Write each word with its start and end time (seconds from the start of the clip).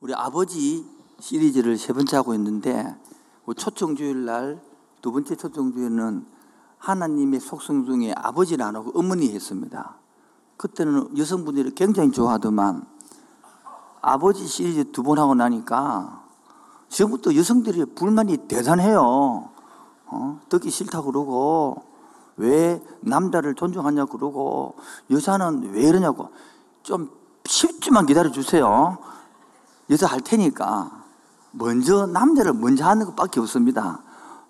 우리 0.00 0.14
아버지 0.14 0.86
시리즈를 1.18 1.76
세 1.76 1.92
번째 1.92 2.16
하고 2.16 2.34
있는데 2.34 2.96
초청주일 3.56 4.24
날 4.24 4.70
두 5.02 5.12
번째 5.12 5.34
초청주일은 5.34 6.26
하나님의 6.78 7.40
속성 7.40 7.84
중에 7.84 8.12
아버지를 8.16 8.64
안 8.64 8.76
하고 8.76 8.92
어머니 8.94 9.32
했습니다. 9.32 9.96
그때는 10.56 11.16
여성분들이 11.16 11.74
굉장히 11.74 12.10
좋아하더만 12.10 12.86
아버지 14.02 14.46
시리즈 14.46 14.90
두 14.92 15.02
번 15.02 15.18
하고 15.18 15.34
나니까 15.34 16.24
지금부터 16.88 17.34
여성들이 17.34 17.94
불만이 17.94 18.48
대단해요. 18.48 19.50
어? 20.06 20.40
듣기 20.48 20.70
싫다고 20.70 21.12
그러고 21.12 21.82
왜 22.36 22.82
남자를 23.00 23.54
존중하냐 23.54 24.06
고 24.06 24.18
그러고 24.18 24.74
여자는 25.10 25.72
왜 25.72 25.82
이러냐고 25.84 26.30
좀 26.82 27.10
쉽지만 27.44 28.06
기다려 28.06 28.30
주세요. 28.30 28.98
여자 29.90 30.06
할 30.06 30.20
테니까 30.20 31.04
먼저 31.50 32.06
남자를 32.06 32.52
먼저 32.52 32.86
하는 32.86 33.06
것밖에 33.06 33.40
없습니다. 33.40 34.02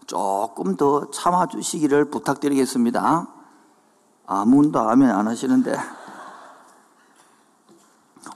조금 0.06 0.76
더 0.76 1.10
참아 1.10 1.46
주시기를 1.46 2.06
부탁드리겠습니다. 2.06 3.28
아무도 4.26 4.78
아멘 4.80 5.10
안 5.10 5.26
하시는데 5.26 5.76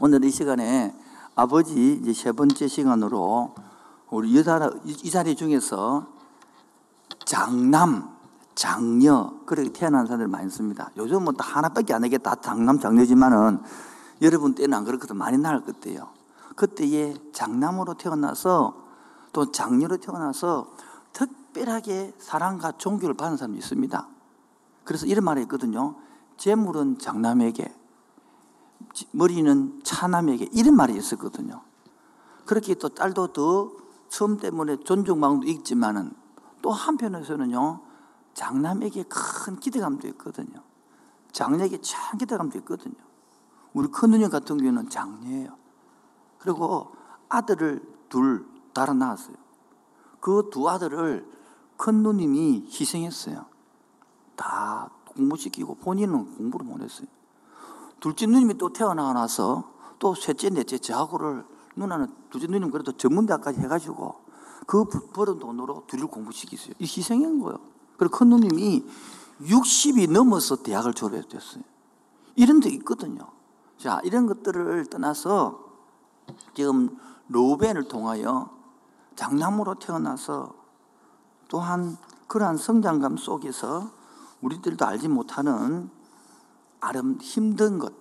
오늘 0.01 0.25
이 0.25 0.31
시간에 0.31 0.95
아버지 1.37 2.01
이제 2.01 2.12
세 2.12 2.33
번째 2.33 2.67
시간으로 2.69 3.55
우리 4.11 4.37
여자 4.37 4.71
이 4.84 5.11
자리 5.11 5.37
중에서 5.37 6.07
장남, 7.25 8.09
장녀 8.55 9.34
그렇게 9.45 9.73
태어난 9.73 10.07
사람들 10.07 10.29
많이 10.29 10.47
있습니다. 10.47 10.91
요즘은 10.97 11.25
뭐 11.25 11.34
하나밖에 11.39 11.93
안 11.93 12.03
되게 12.03 12.19
다 12.19 12.34
장남, 12.37 12.79
장녀지만은 12.79 13.61
여러분 14.23 14.55
때는 14.55 14.79
안 14.79 14.84
그렇거든 14.84 15.17
많이 15.17 15.37
나을 15.37 15.61
것같요 15.65 16.09
그때에 16.55 17.15
장남으로 17.33 17.95
태어나서 17.95 18.85
또 19.33 19.51
장녀로 19.51 19.97
태어나서 19.99 20.73
특별하게 21.12 22.15
사랑과 22.19 22.73
존경을 22.73 23.15
받는 23.15 23.37
사람이 23.37 23.59
있습니다. 23.59 24.09
그래서 24.84 25.06
이런 25.06 25.25
말이 25.25 25.43
있거든요. 25.43 25.97
재물은 26.37 26.98
장남에게, 26.98 27.75
머리는 29.12 29.81
차남에게 29.83 30.51
이런 30.53 30.77
말이 30.77 30.97
있었거든요. 30.97 31.62
그렇게 32.45 32.75
또 32.75 32.89
딸도 32.89 33.33
더 33.33 33.73
처음 34.09 34.37
때문에 34.37 34.77
존중마음도 34.84 35.47
있지만은 35.47 36.12
또 36.62 36.71
한편에서는요, 36.71 37.81
장남에게 38.34 39.05
큰 39.05 39.59
기대감도 39.59 40.06
있거든요. 40.09 40.62
장녀에게 41.33 41.81
참 41.81 42.19
기대감도 42.19 42.59
있거든요. 42.59 42.95
우리 43.73 43.89
큰 43.89 44.11
누님 44.11 44.31
같은 44.31 44.56
경우는 44.56 44.89
장녀예요. 44.89 45.64
그리고 46.45 46.92
아들을 47.31 47.83
둘 48.11 48.47
달아 48.75 48.92
낳았어요. 48.92 49.34
그 50.20 50.50
두 50.53 50.69
아들을 50.69 51.27
큰 51.77 52.03
누님이 52.03 52.69
희생했어요. 52.69 53.47
다 54.37 54.91
공부시키고 55.09 55.77
본인은 55.77 56.37
공부를 56.37 56.67
못했어요. 56.67 57.06
둘째 57.98 58.27
누님이 58.27 58.59
또 58.59 58.72
태어나서 58.72 59.72
또 59.98 60.15
셋째, 60.15 60.50
넷째 60.50 60.77
저하고를 60.77 61.45
누나는 61.77 62.12
둘째 62.31 62.47
누님 62.47 62.70
그래도 62.70 62.92
전문대학까지 62.92 63.61
해가지고 63.61 64.17
그 64.67 64.84
벌은 64.84 65.39
돈으로 65.39 65.84
둘을 65.87 66.06
공부시켰어요. 66.09 66.75
이 66.78 66.84
희생한 66.84 67.41
거예요. 67.41 67.59
그리고 67.97 68.19
큰 68.19 68.28
누님이 68.28 68.84
60이 69.41 70.11
넘어서 70.11 70.56
대학을 70.56 70.92
졸업했어요. 70.92 71.65
이런 72.37 72.61
데 72.61 72.69
있거든요. 72.70 73.28
자, 73.78 74.00
이런 74.05 74.27
것들을 74.27 74.87
떠나서 74.87 75.64
지금 76.55 76.97
로벤을 77.28 77.89
통하여 77.89 78.50
장남으로 79.17 79.77
태어나서 79.77 80.55
또한 81.48 81.97
그러한 82.27 82.56
성장감 82.56 83.16
속에서 83.16 83.91
우리들도 84.41 84.84
알지 84.84 85.09
못하는 85.09 85.91
아름 86.81 87.19
힘든 87.21 87.78
것, 87.78 87.93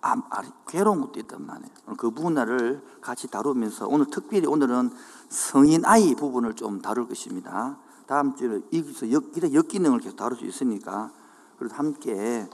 아, 0.00 0.14
아, 0.30 0.42
괴로운 0.66 1.00
것도 1.00 1.20
있단 1.20 1.46
말이에요. 1.46 1.70
그 1.96 2.10
부분을 2.10 2.82
같이 3.00 3.28
다루면서 3.28 3.86
오늘 3.86 4.06
특별히 4.06 4.46
오늘은 4.46 4.90
성인 5.28 5.84
아이 5.84 6.14
부분을 6.14 6.54
좀 6.54 6.80
다룰 6.80 7.06
것입니다. 7.06 7.78
다음 8.06 8.34
주에 8.34 8.60
여기서 8.72 9.12
역, 9.12 9.24
역기능을 9.54 10.00
계속 10.00 10.16
다룰 10.16 10.36
수 10.36 10.44
있으니까 10.44 11.12
그래서 11.58 11.76
함께 11.76 12.48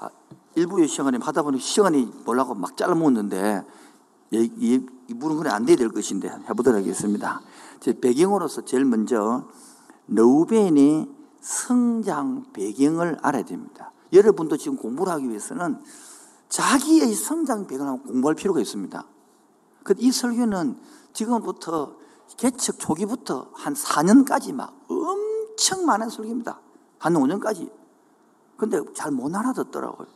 아, 0.00 0.08
일부의 0.54 0.88
시간에 0.88 1.18
하다 1.20 1.42
보니 1.42 1.58
시간이 1.58 2.22
몰라고 2.24 2.54
막 2.54 2.76
잘라 2.76 2.94
먹었는데 2.94 3.66
이, 4.30 4.50
이, 4.58 4.86
이 5.08 5.14
부분은 5.14 5.50
안 5.50 5.64
돼야 5.64 5.76
될 5.76 5.88
것인데 5.88 6.28
해보도록 6.48 6.80
하겠습니다. 6.80 7.40
제 7.80 7.98
배경으로서 7.98 8.64
제일 8.64 8.84
먼저 8.84 9.48
너우벤의 10.06 11.08
성장 11.40 12.44
배경을 12.52 13.18
알아야 13.22 13.44
됩니다. 13.44 13.92
여러분도 14.12 14.56
지금 14.56 14.76
공부를 14.76 15.12
하기 15.14 15.28
위해서는 15.28 15.80
자기의 16.48 17.14
성장 17.14 17.66
배경을 17.66 18.02
공부할 18.02 18.34
필요가 18.34 18.60
있습니다. 18.60 19.04
그이 19.84 20.10
설교는 20.10 20.76
지금부터 21.12 21.96
개척 22.36 22.78
초기부터 22.78 23.50
한 23.54 23.74
4년까지 23.74 24.52
막 24.52 24.76
엄청 24.88 25.86
많은 25.86 26.08
설교입니다. 26.08 26.60
한 26.98 27.14
5년까지. 27.14 27.70
근데 28.56 28.80
잘 28.94 29.12
못 29.12 29.34
알아듣더라고요. 29.34 30.08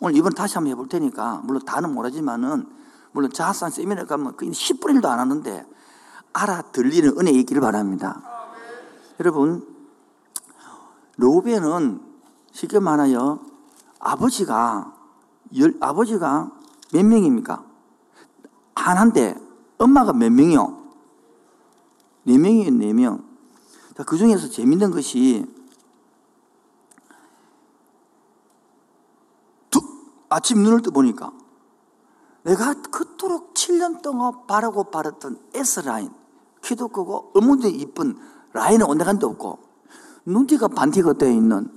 오늘 0.00 0.16
이번 0.16 0.32
다시 0.32 0.54
한번 0.54 0.72
해볼 0.72 0.88
테니까, 0.88 1.42
물론 1.44 1.62
다는 1.64 1.92
모르지만은, 1.92 2.66
물론 3.12 3.32
자산 3.32 3.70
세미나 3.70 4.04
가면 4.04 4.36
그 4.36 4.46
10분의 4.46 5.00
1도 5.00 5.06
안 5.06 5.18
하는데, 5.18 5.66
알아들리는 6.32 7.18
은혜 7.18 7.30
있기를 7.32 7.60
바랍니다. 7.60 8.22
여러분, 9.18 9.66
로베는 11.16 12.00
쉽게 12.52 12.78
말하여 12.78 13.40
아버지가, 13.98 14.94
열, 15.56 15.76
아버지가 15.80 16.50
몇 16.92 17.04
명입니까? 17.04 17.64
하나인데, 18.74 19.36
엄마가 19.78 20.12
몇 20.12 20.30
명이요? 20.30 20.80
네 22.24 22.38
명이에요, 22.38 22.70
네 22.70 22.92
명. 22.92 23.24
자, 23.96 24.04
그 24.04 24.16
중에서 24.16 24.48
재밌는 24.48 24.90
것이, 24.92 25.46
두, 29.70 29.80
아침 30.28 30.62
눈을 30.62 30.82
떠 30.82 30.90
보니까, 30.90 31.32
내가 32.42 32.74
그토록 32.74 33.54
7년 33.54 34.02
동안 34.02 34.46
바라고 34.46 34.84
바랐던 34.84 35.38
S라인, 35.54 36.10
키도 36.62 36.88
크고 36.88 37.32
어머니 37.34 37.70
이쁜 37.70 38.16
라인은 38.52 38.86
온데간데 38.86 39.26
없고 39.26 39.58
눈뒤가 40.24 40.68
반티가 40.68 41.14
되어 41.14 41.30
있는 41.30 41.70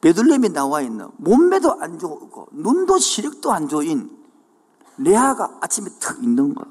베들렘이 0.00 0.50
나와 0.50 0.82
있는 0.82 1.08
몸매도 1.16 1.80
안 1.80 1.98
좋고 1.98 2.48
눈도 2.52 2.98
시력도 2.98 3.52
안 3.52 3.68
좋은 3.68 4.10
레아가 4.98 5.58
아침에 5.60 5.88
탁 6.00 6.22
있는 6.22 6.54
거. 6.54 6.66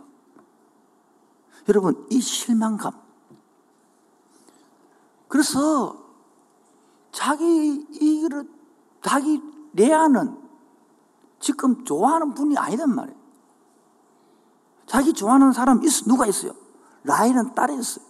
여러분 1.68 2.06
이 2.10 2.22
실망감. 2.22 2.94
그래서 5.28 5.98
자기 7.12 7.88
이를 8.00 8.48
자기 9.02 9.42
레아는 9.74 10.43
지금 11.44 11.84
좋아하는 11.84 12.34
분이 12.34 12.58
아니란 12.58 12.96
말이에요. 12.96 13.20
자기 14.86 15.12
좋아하는 15.12 15.52
사람 15.52 15.84
있어 15.84 16.06
누가 16.06 16.26
있어요? 16.26 16.54
라헬은 17.04 17.54
딸이었어요. 17.54 18.06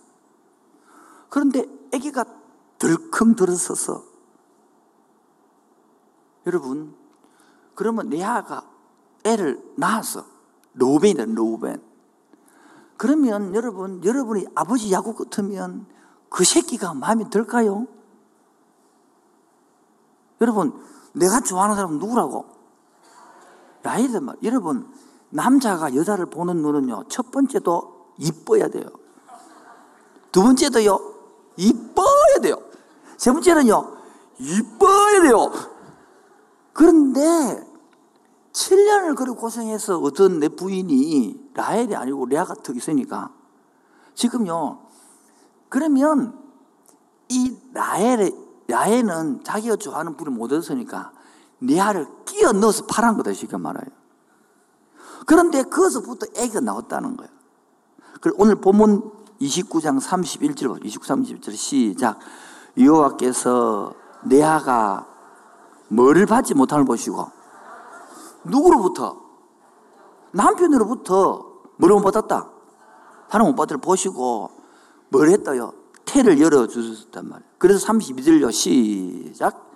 그런데 1.30 1.66
아기가 1.92 2.26
덜컹 2.78 3.36
들어서서 3.36 4.04
여러분 6.46 6.96
그러면 7.74 8.10
레아가 8.10 8.70
애를 9.24 9.74
낳았어. 9.78 10.26
로벤이다 10.74 11.26
로벤. 11.26 11.82
그러면 12.98 13.56
여러분 13.56 14.04
여러분이 14.06 14.46
아버지 14.54 14.92
야구 14.92 15.16
같으면 15.16 15.88
그 16.30 16.44
새끼가 16.44 16.94
마음에 16.94 17.28
들까요? 17.32 17.88
여러분 20.40 20.80
내가 21.14 21.40
좋아하는 21.40 21.76
사람은 21.76 21.98
누구라고? 21.98 22.53
라헬이 23.84 24.20
말. 24.20 24.36
여러분 24.44 24.92
남자가 25.30 25.96
여자를 25.96 26.26
보는 26.28 26.58
눈은요 26.58 27.06
첫 27.10 27.32
번째도 27.32 27.94
이뻐야 28.18 28.68
돼요. 28.68 28.86
두 30.32 30.42
번째도요, 30.42 31.00
이뻐야 31.58 32.42
돼요. 32.42 32.56
세 33.18 33.32
번째는요, 33.32 33.96
이뻐야 34.40 35.22
돼요. 35.22 35.52
그런데 36.74 37.22
7년을 38.52 39.16
그렇게 39.16 39.40
고생해서 39.40 40.00
어떤 40.00 40.40
내 40.40 40.50
부인이 40.50 41.52
라헬이 41.54 41.96
아니고 41.96 42.26
레아가 42.26 42.56
턱 42.56 42.76
있으니까 42.76 43.32
지금요, 44.16 44.80
그러면 45.70 46.40
이 47.30 47.56
라헬의, 47.74 48.36
라헬은 48.68 49.44
자기가 49.44 49.76
좋아하는 49.76 50.18
분을 50.18 50.34
못 50.34 50.52
얻었으니까 50.52 51.13
레아를 51.66 52.08
끼어 52.26 52.52
넣어서 52.52 52.86
팔한 52.86 53.18
거다, 53.18 53.34
지금 53.34 53.62
말아요. 53.62 53.86
그런데 55.26 55.64
거기서부터 55.64 56.28
애가 56.36 56.60
나왔다는 56.60 57.16
거예요. 57.18 57.32
그리고 58.22 58.44
오늘 58.44 58.56
본문 58.56 59.12
29장 59.42 60.00
31절, 60.00 60.86
29, 60.86 61.06
31절 61.06 61.56
시작. 61.56 62.20
여호와께서 62.78 63.94
내아가 64.26 65.08
뭐를 65.90 66.26
받지 66.26 66.54
못함을 66.54 66.86
보시고 66.86 67.30
누구로부터 68.46 69.22
남편으로부터 70.32 71.54
뭐를 71.78 71.96
못 71.98 72.04
받았다. 72.04 72.50
못 73.40 73.56
받을 73.56 73.78
보시고 73.78 74.52
뭘 75.10 75.30
했다요? 75.30 75.74
태를 76.06 76.40
열어 76.40 76.68
주셨단 76.68 77.28
말이에요. 77.30 77.52
그래서 77.58 77.88
32절요 77.88 78.52
시작. 78.52 79.73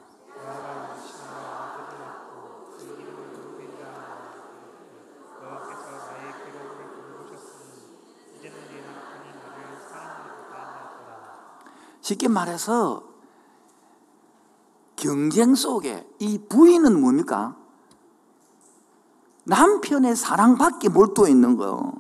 쉽게 12.07 12.30
말해서 12.30 13.04
경쟁 14.95 15.56
속에 15.56 16.07
이 16.19 16.38
부인은 16.48 17.01
뭡니까? 17.01 17.57
남편의 19.44 20.15
사랑받기 20.15 20.88
몰두해 20.88 21.30
있는 21.30 21.57
거예요. 21.57 21.94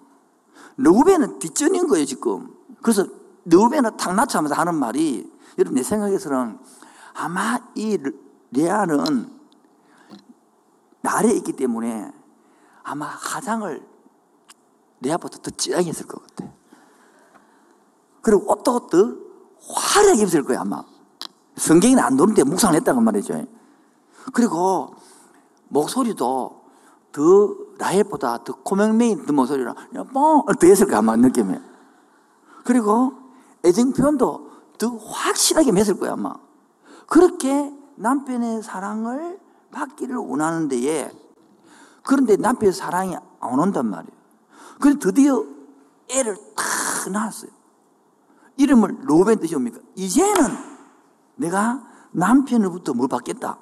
르우벤은 0.77 1.39
뒷전인 1.39 1.87
거예요, 1.87 2.05
지금. 2.05 2.55
그래서 2.81 3.05
르우벤은 3.45 3.97
탁나치하면서 3.97 4.55
하는 4.55 4.75
말이 4.75 5.29
여러분 5.57 5.75
내 5.75 5.83
생각에서는 5.83 6.57
아마 7.13 7.59
이 7.75 7.99
레아는 8.51 9.29
날에 11.01 11.33
있기 11.33 11.51
때문에 11.53 12.13
아마 12.83 13.07
화장을 13.07 13.85
레아보다 15.01 15.39
더 15.39 15.51
진하게 15.51 15.89
했을 15.89 16.07
것 16.07 16.25
같아. 16.25 16.49
그리고 18.21 18.49
옷도 18.51 18.87
더 18.87 19.26
화려하게 19.67 20.21
입을 20.23 20.43
거예요, 20.43 20.61
아마. 20.61 20.83
성경에는 21.55 22.03
안 22.03 22.15
노는데 22.15 22.43
묵상을 22.43 22.75
했다고 22.75 23.01
말이죠. 23.01 23.45
그리고 24.33 24.95
목소리도 25.69 26.61
더 27.11 27.55
라헬보다 27.77 28.43
더 28.43 28.53
코맹맹이 28.63 29.25
더 29.25 29.33
목소리로 29.33 29.73
뻥더 30.13 30.67
했을 30.67 30.87
거야, 30.87 30.99
아마 30.99 31.15
느낌이. 31.15 31.57
그리고 32.63 33.13
애정 33.65 33.93
표현도 33.93 34.51
더 34.77 34.97
확실하게 34.97 35.71
맺을 35.71 35.99
거야, 35.99 36.13
아마. 36.13 36.35
그렇게 37.07 37.73
남편의 37.95 38.61
사랑을 38.61 39.39
받기를 39.71 40.15
원하는 40.15 40.67
데에 40.67 41.11
그런데 42.03 42.35
남편의 42.37 42.73
사랑이 42.73 43.15
안 43.15 43.59
온단 43.59 43.87
말이에요. 43.87 44.17
그래서 44.79 44.99
드디어 44.99 45.43
애를 46.09 46.37
탁 46.55 47.11
낳았어요. 47.11 47.51
이름을 48.57 48.99
로벤 49.03 49.39
뜻이 49.39 49.55
옵니까? 49.55 49.79
이제는 49.95 50.57
내가 51.35 51.83
남편으로부터 52.11 52.93
뭘 52.93 53.07
받겠다? 53.07 53.59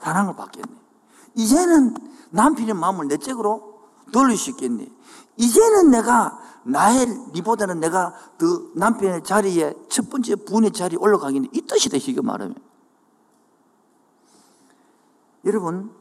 사랑을 0.00 0.36
받겠네. 0.36 0.76
이제는 1.34 1.94
남편의 2.30 2.74
마음을 2.74 3.08
내 3.08 3.16
쪽으로 3.16 3.78
돌릴 4.12 4.36
수 4.36 4.50
있겠네. 4.50 4.88
이제는 5.36 5.90
내가 5.90 6.38
나의 6.64 7.06
니보다는 7.32 7.80
내가 7.80 8.14
그 8.36 8.72
남편의 8.74 9.24
자리에 9.24 9.74
첫 9.88 10.10
번째 10.10 10.34
부의 10.34 10.72
자리에 10.72 10.98
올라가겠네. 10.98 11.48
이 11.52 11.62
뜻이 11.62 11.88
되시게 11.88 12.20
말하면. 12.20 12.56
여러분, 15.44 15.94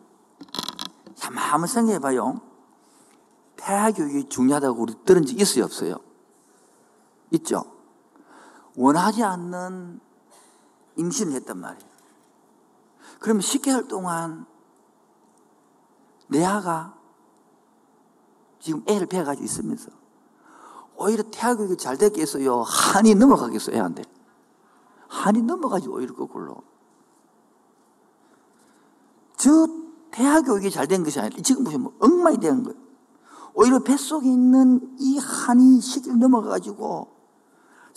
참 1.16 1.38
한번 1.38 1.68
생각해 1.68 2.00
봐요. 2.00 2.42
폐하교육이 3.58 4.30
중요하다고 4.30 4.82
우리 4.82 4.96
들은 5.06 5.26
적 5.26 5.40
있어요, 5.40 5.66
없어요? 5.66 5.98
있죠? 7.32 7.77
원하지 8.78 9.24
않는 9.24 10.00
임신을 10.96 11.34
했단 11.34 11.58
말이에요. 11.58 11.92
그러면 13.20 13.42
10개월 13.42 13.88
동안 13.88 14.46
내 16.28 16.46
아가 16.46 16.96
지금 18.60 18.84
애를 18.88 19.08
배가지고 19.08 19.44
있으면서 19.44 19.90
오히려 20.96 21.24
태아교육이 21.24 21.78
잘 21.78 21.98
됐겠어요. 21.98 22.62
한이 22.62 23.16
넘어가겠어요, 23.16 23.76
애한테. 23.76 24.04
한이 25.08 25.42
넘어가지 25.42 25.88
오히려 25.88 26.14
거꾸로. 26.14 26.62
저 29.38 29.68
대학교육이 30.12 30.70
잘 30.72 30.88
된 30.88 31.04
것이 31.04 31.20
아니라 31.20 31.42
지금 31.42 31.64
보시면 31.64 31.94
엉망이 32.00 32.38
되는 32.38 32.64
거예요. 32.64 32.80
오히려 33.54 33.80
뱃속에 33.80 34.28
있는 34.30 34.96
이 35.00 35.18
한이 35.18 35.82
시기를 35.82 36.20
넘어가가지고 36.20 37.17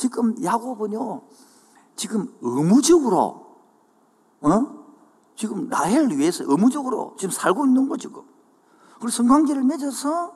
지금 0.00 0.34
야곱은요, 0.42 1.20
지금 1.94 2.34
의무적으로, 2.40 3.58
어? 4.40 4.80
지금 5.36 5.68
라헬을 5.68 6.16
위해서 6.16 6.42
의무적으로 6.46 7.16
지금 7.18 7.30
살고 7.30 7.66
있는 7.66 7.86
거죠. 7.86 8.08
지금. 8.08 8.22
그리고 8.94 9.10
성관계를 9.10 9.62
맺어서 9.62 10.34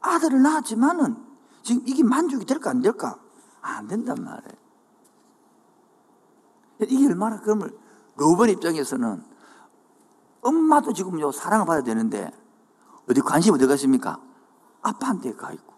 아들을 0.00 0.40
낳았지만은 0.40 1.14
지금 1.62 1.82
이게 1.84 2.02
만족이 2.02 2.46
될까 2.46 2.70
안 2.70 2.80
될까? 2.80 3.18
안 3.60 3.86
된단 3.86 4.16
말이에요. 4.24 4.60
이게 6.80 7.06
얼마나 7.06 7.38
그러면 7.40 7.76
로번 8.16 8.48
입장에서는 8.48 9.22
엄마도 10.40 10.94
지금 10.94 11.20
요 11.20 11.30
사랑을 11.30 11.66
받아야 11.66 11.82
되는데 11.82 12.32
어디 13.10 13.20
관심 13.20 13.52
어디 13.52 13.66
갔습니까? 13.66 14.18
아빠한테 14.80 15.34
가 15.34 15.52
있고. 15.52 15.69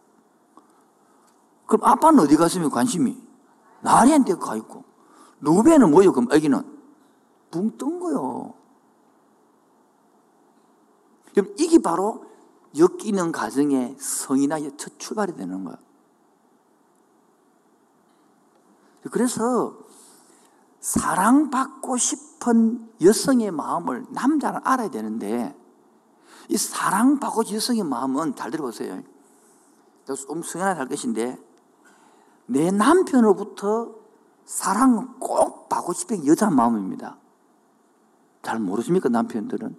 그럼 1.73 1.89
아빠는 1.89 2.21
어디 2.21 2.37
갔으면 2.37 2.69
관심이? 2.69 3.17
나리한테 3.81 4.35
가 4.35 4.57
있고. 4.57 4.85
누베는 5.41 5.91
뭐예요, 5.91 6.13
그럼 6.13 6.29
애기는? 6.31 6.63
붕 7.51 7.79
뜬 7.79 7.99
거요. 7.99 8.53
그럼 11.33 11.55
이게 11.59 11.79
바로 11.79 12.27
엮이는 12.77 13.33
가정의 13.33 13.97
성인아의 13.99 14.77
첫 14.77 14.99
출발이 14.99 15.35
되는 15.35 15.65
거야. 15.65 15.79
그래서 19.11 19.79
사랑받고 20.81 21.97
싶은 21.97 22.93
여성의 23.01 23.51
마음을 23.51 24.05
남자는 24.11 24.61
알아야 24.63 24.91
되는데 24.91 25.59
이 26.51 26.57
사랑받고 26.59 27.51
여성의 27.51 27.83
마음은 27.85 28.37
잘 28.37 28.51
들어보세요. 28.51 29.03
할 30.55 30.87
것인데 30.87 31.52
내 32.47 32.71
남편으로부터 32.71 33.95
사랑을 34.45 35.07
꼭 35.19 35.69
받고 35.69 35.93
싶은 35.93 36.27
여자 36.27 36.51
마음입니다. 36.51 37.17
잘 38.43 38.59
모르십니까, 38.59 39.09
남편들은? 39.09 39.77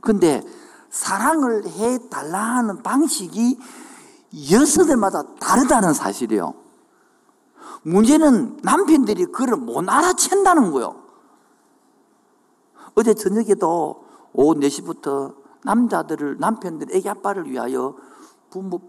근데 0.00 0.42
사랑을 0.90 1.66
해 1.66 2.08
달라 2.08 2.38
하는 2.38 2.82
방식이 2.82 3.58
여성들마다 4.50 5.36
다르다는 5.36 5.94
사실이요. 5.94 6.54
문제는 7.82 8.58
남편들이 8.62 9.26
그걸 9.26 9.56
못 9.56 9.84
알아챈다는 9.86 10.72
거요. 10.72 11.02
어제 12.94 13.14
저녁에도 13.14 14.04
오후 14.32 14.54
4시부터 14.54 15.34
남자들을, 15.64 16.38
남편들, 16.38 16.94
애기 16.94 17.08
아빠를 17.08 17.48
위하여 17.48 17.96
부모, 18.50 18.80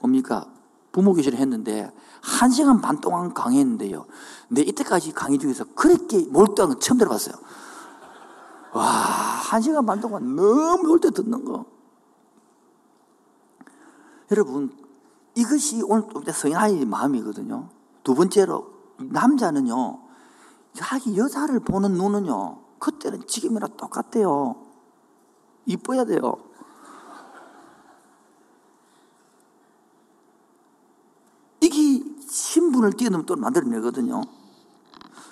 뭡니까? 0.00 0.46
부모 0.94 1.12
교실을 1.12 1.40
했는데, 1.40 1.92
한 2.22 2.50
시간 2.50 2.80
반 2.80 3.00
동안 3.00 3.34
강의했는데요. 3.34 4.06
내 4.48 4.62
이때까지 4.62 5.12
강의 5.12 5.40
중에서 5.40 5.64
그렇게 5.74 6.24
몰두한 6.26 6.70
건 6.70 6.80
처음 6.80 6.98
들어봤어요. 6.98 7.34
와, 8.72 8.84
한 8.84 9.60
시간 9.60 9.84
반 9.84 10.00
동안 10.00 10.36
너무 10.36 10.86
몰두 10.86 11.10
듣는 11.10 11.44
거. 11.44 11.64
여러분, 14.30 14.72
이것이 15.34 15.82
오늘 15.82 16.04
또 16.14 16.22
성인아이 16.30 16.84
마음이거든요. 16.84 17.70
두 18.04 18.14
번째로, 18.14 18.70
남자는요, 18.98 19.98
자기 20.74 21.16
여자를 21.16 21.58
보는 21.58 21.94
눈은요, 21.94 22.58
그때는 22.78 23.26
지금이랑 23.26 23.76
똑같대요. 23.76 24.54
이뻐야 25.66 26.04
돼요. 26.04 26.36
이게 31.64 32.04
신분을 32.28 32.92
뛰어넘으면 32.92 33.26
또 33.26 33.36
만들어내거든요. 33.36 34.22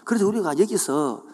그래서 0.04 0.26
우리가 0.26 0.58
여기서 0.58 1.24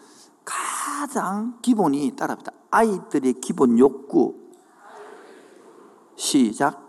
가장 0.43 1.57
기본이 1.61 2.15
따라합니다. 2.15 2.51
아이들의 2.71 3.33
기본 3.41 3.79
욕구. 3.79 4.35
시작. 6.15 6.85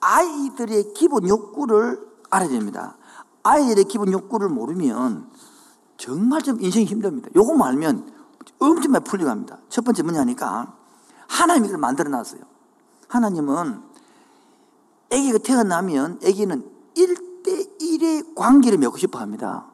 아이들의 0.00 0.94
기본 0.94 1.28
욕구를 1.28 2.04
알아야 2.30 2.48
됩니다. 2.48 2.96
아이들의 3.44 3.84
기본 3.84 4.12
욕구를 4.12 4.48
모르면 4.48 5.30
정말 5.96 6.42
좀 6.42 6.60
인생이 6.60 6.86
힘듭니다. 6.86 7.28
요거만 7.36 7.68
알면 7.68 8.12
엄청 8.58 8.90
많이 8.90 9.04
풀려갑니다. 9.04 9.58
첫 9.68 9.84
번째 9.84 10.02
뭐냐니까 10.02 10.76
하나님이 11.28 11.68
그걸 11.68 11.80
만들어 11.80 12.10
놨어요. 12.10 12.40
하나님은 13.06 13.91
아기가 15.12 15.38
태어나면 15.38 16.20
아기는 16.24 16.70
1대1의 16.96 18.34
관계를 18.34 18.78
맺고 18.78 18.96
싶어 18.96 19.18
합니다. 19.18 19.66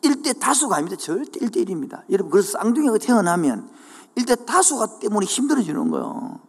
1대 0.00 0.38
다수가 0.40 0.76
아닙니다. 0.76 0.96
절대 0.96 1.38
1대1입니다. 1.40 2.02
여러분, 2.10 2.30
그래서 2.30 2.52
쌍둥이가 2.52 2.98
태어나면 2.98 3.70
1대 4.16 4.46
다수가 4.46 4.98
때문에 4.98 5.26
힘들어지는 5.26 5.90
거예요. 5.90 6.40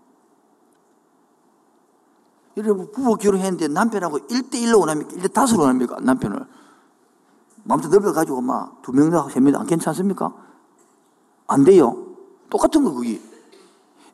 여러분, 2.57 2.91
부부 2.91 3.17
결혼했는데 3.17 3.67
남편하고 3.67 4.19
1대1로 4.19 4.79
원합니까? 4.79 5.11
1대 5.11 5.33
다수로 5.33 5.61
원합니까? 5.61 5.97
남편을. 5.99 6.45
마음대로 7.63 7.93
넓혀가지고 7.93 8.41
막 8.41 8.81
두 8.81 8.91
명이나 8.91 9.27
세 9.29 9.39
명이나 9.39 9.59
안 9.59 9.67
괜찮습니까? 9.67 10.33
안 11.47 11.63
돼요. 11.63 12.15
똑같은 12.49 12.83
거, 12.83 12.91
그게. 12.91 13.21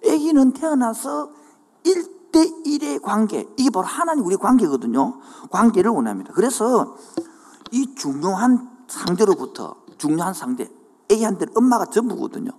아기는 0.05 0.53
태어나서 0.53 1.31
1 1.83 2.18
대1의 2.31 3.01
관계, 3.01 3.47
이게 3.57 3.69
바로 3.69 3.85
하나님 3.85 4.25
우리 4.25 4.35
관계거든요. 4.37 5.19
관계를 5.49 5.91
원합니다. 5.91 6.33
그래서 6.33 6.95
이 7.71 7.95
중요한 7.95 8.69
상대로부터, 8.87 9.75
중요한 9.97 10.33
상대, 10.33 10.69
아기한테는 11.11 11.53
엄마가 11.55 11.85
전부거든요. 11.85 12.51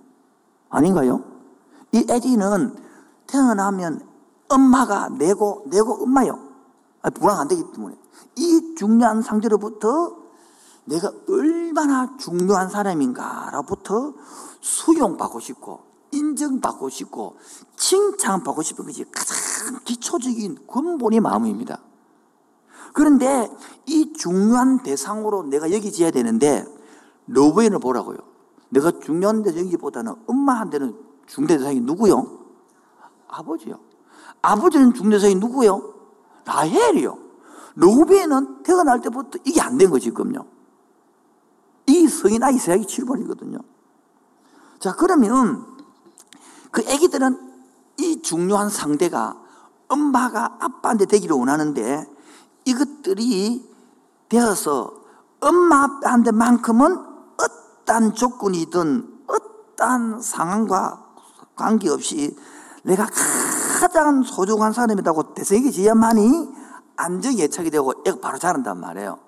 아닌가요? 0.69 1.23
이 1.91 2.05
아기는 2.09 2.75
태어나면 3.27 4.07
엄마가 4.49 5.09
내고, 5.09 5.63
내고 5.67 6.03
엄마요. 6.03 6.39
불안 7.15 7.39
안 7.39 7.47
되기 7.47 7.63
때문에. 7.71 7.97
이 8.35 8.75
중요한 8.77 9.21
상대로부터 9.21 10.17
내가 10.85 11.11
얼마나 11.29 12.17
중요한 12.17 12.69
사람인가로부터 12.69 14.13
수용받고 14.59 15.39
싶고, 15.39 15.90
인정받고 16.11 16.89
싶고, 16.89 17.37
칭찬받고 17.75 18.61
싶은 18.61 18.85
것이 18.85 19.05
가장 19.05 19.79
기초적인 19.83 20.67
근본의 20.67 21.19
마음입니다. 21.19 21.81
그런데 22.93 23.49
이 23.85 24.13
중요한 24.13 24.83
대상으로 24.83 25.43
내가 25.43 25.71
여기져야 25.71 26.11
되는데, 26.11 26.65
로베인을 27.27 27.79
보라고요. 27.79 28.17
내가 28.69 28.91
중요한 28.99 29.43
대상이기보다는 29.43 30.15
엄마한테는 30.27 30.97
중대 31.27 31.57
대상이 31.57 31.79
누구요? 31.81 32.39
아버지요. 33.27 33.79
아버지는 34.41 34.93
중대상이 34.93 35.35
누구요? 35.35 35.93
라헬이요. 36.45 37.17
로베는 37.75 38.63
태어날 38.63 39.01
때부터 39.01 39.39
이게 39.45 39.61
안 39.61 39.77
된 39.77 39.89
거지, 39.89 40.05
지금요. 40.05 40.45
이 41.87 42.07
성인 42.07 42.43
아이 42.43 42.57
세학이 42.57 42.85
7번이거든요. 42.85 43.63
자, 44.79 44.93
그러면 44.95 45.70
그 46.71 46.81
애기들은 46.87 47.51
이 47.97 48.21
중요한 48.21 48.69
상대가 48.69 49.37
엄마가 49.87 50.57
아빠한테 50.59 51.05
되기를 51.05 51.35
원하는데 51.35 52.05
이것들이 52.65 53.69
되어서 54.29 54.93
엄마한테만큼은 55.41 56.97
어떤 57.37 58.13
조건이든 58.13 59.25
어떤 59.27 60.21
상황과 60.21 61.05
관계없이 61.55 62.35
내가 62.83 63.07
가장 63.79 64.23
소중한 64.23 64.71
사람이라고 64.71 65.33
대세해져야만이 65.33 66.49
안정이 66.95 67.41
애착이 67.41 67.69
되고 67.71 67.93
애가 68.05 68.19
바로 68.21 68.37
자란단 68.37 68.79
말이에요. 68.79 69.19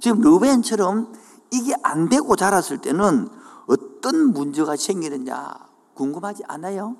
지금 0.00 0.20
르벤처럼 0.20 1.12
이게 1.50 1.74
안 1.82 2.08
되고 2.08 2.36
자랐을 2.36 2.78
때는 2.78 3.28
어떤 3.66 4.32
문제가 4.32 4.76
생기느냐 4.76 5.67
궁금하지 5.98 6.44
않아요? 6.46 6.96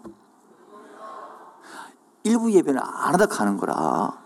일부 2.25 2.52
예배는 2.52 2.81
안 2.83 3.14
하다 3.14 3.26
가는 3.26 3.57
거라. 3.57 4.19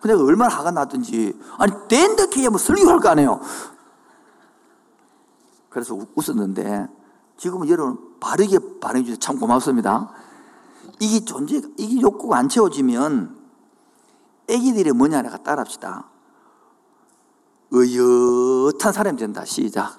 근데 0.00 0.14
얼마나 0.14 0.54
화가 0.54 0.70
났든지 0.70 1.36
아니 1.58 1.72
된다 1.88 2.22
해야 2.36 2.48
뭐 2.48 2.58
설교할 2.58 3.00
거 3.00 3.08
아니에요. 3.08 3.40
그래서 5.68 5.98
웃었는데 6.14 6.88
지금은 7.36 7.68
여러분 7.68 8.16
바르게 8.20 8.78
반응해 8.80 9.04
주셔서 9.04 9.20
참 9.20 9.40
고맙습니다. 9.40 10.08
이게 11.00 11.24
존재, 11.24 11.60
이게 11.76 12.00
욕구가 12.00 12.38
안 12.38 12.48
채워지면 12.48 13.36
애기들이 14.48 14.92
뭐냐 14.92 15.22
내가 15.22 15.38
따라 15.38 15.62
합시다. 15.62 16.04
의젓한 17.72 18.92
사람이 18.92 19.18
된다. 19.18 19.44
시작. 19.44 19.98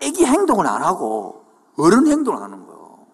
애기 0.00 0.24
행동을 0.24 0.64
안 0.68 0.82
하고 0.84 1.37
어른 1.78 2.06
행동을 2.06 2.42
하는 2.42 2.66
거예요. 2.66 3.06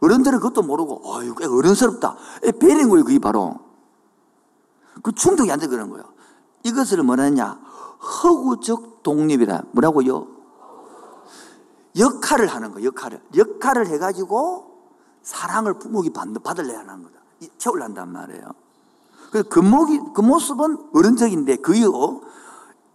어른들은 0.00 0.40
그것도 0.40 0.62
모르고, 0.62 1.00
꽤 1.38 1.46
어른스럽다. 1.46 2.16
배린 2.60 2.88
거예요, 2.88 3.04
그게 3.04 3.18
바로. 3.18 3.60
그 5.02 5.12
충동이 5.12 5.50
안 5.50 5.60
되는 5.60 5.88
거예요. 5.88 6.04
이것을 6.64 7.02
뭐라냐? 7.02 7.60
허구적 8.00 9.02
독립이라. 9.04 9.62
뭐라고요? 9.72 10.26
역할을 11.96 12.48
하는 12.48 12.72
거예요, 12.72 12.88
역할을. 12.88 13.22
역할을 13.36 13.86
해가지고 13.88 14.72
사랑을 15.22 15.78
부모기 15.78 16.10
받을래야 16.12 16.80
하는 16.80 17.04
거다. 17.04 17.20
채울란단 17.58 18.10
말이에요. 18.10 18.50
그, 19.30 19.44
그, 19.44 19.60
모습은 20.20 20.90
어른적인데, 20.92 21.56
그요, 21.56 22.20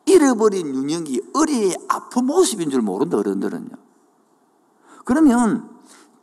잃어버린 0.08 0.74
윤영이 0.74 1.22
어린이 1.36 1.76
아픈 1.90 2.26
모습인 2.26 2.70
줄 2.70 2.82
모른다, 2.82 3.18
어른들은요. 3.18 3.70
그러면, 5.06 5.70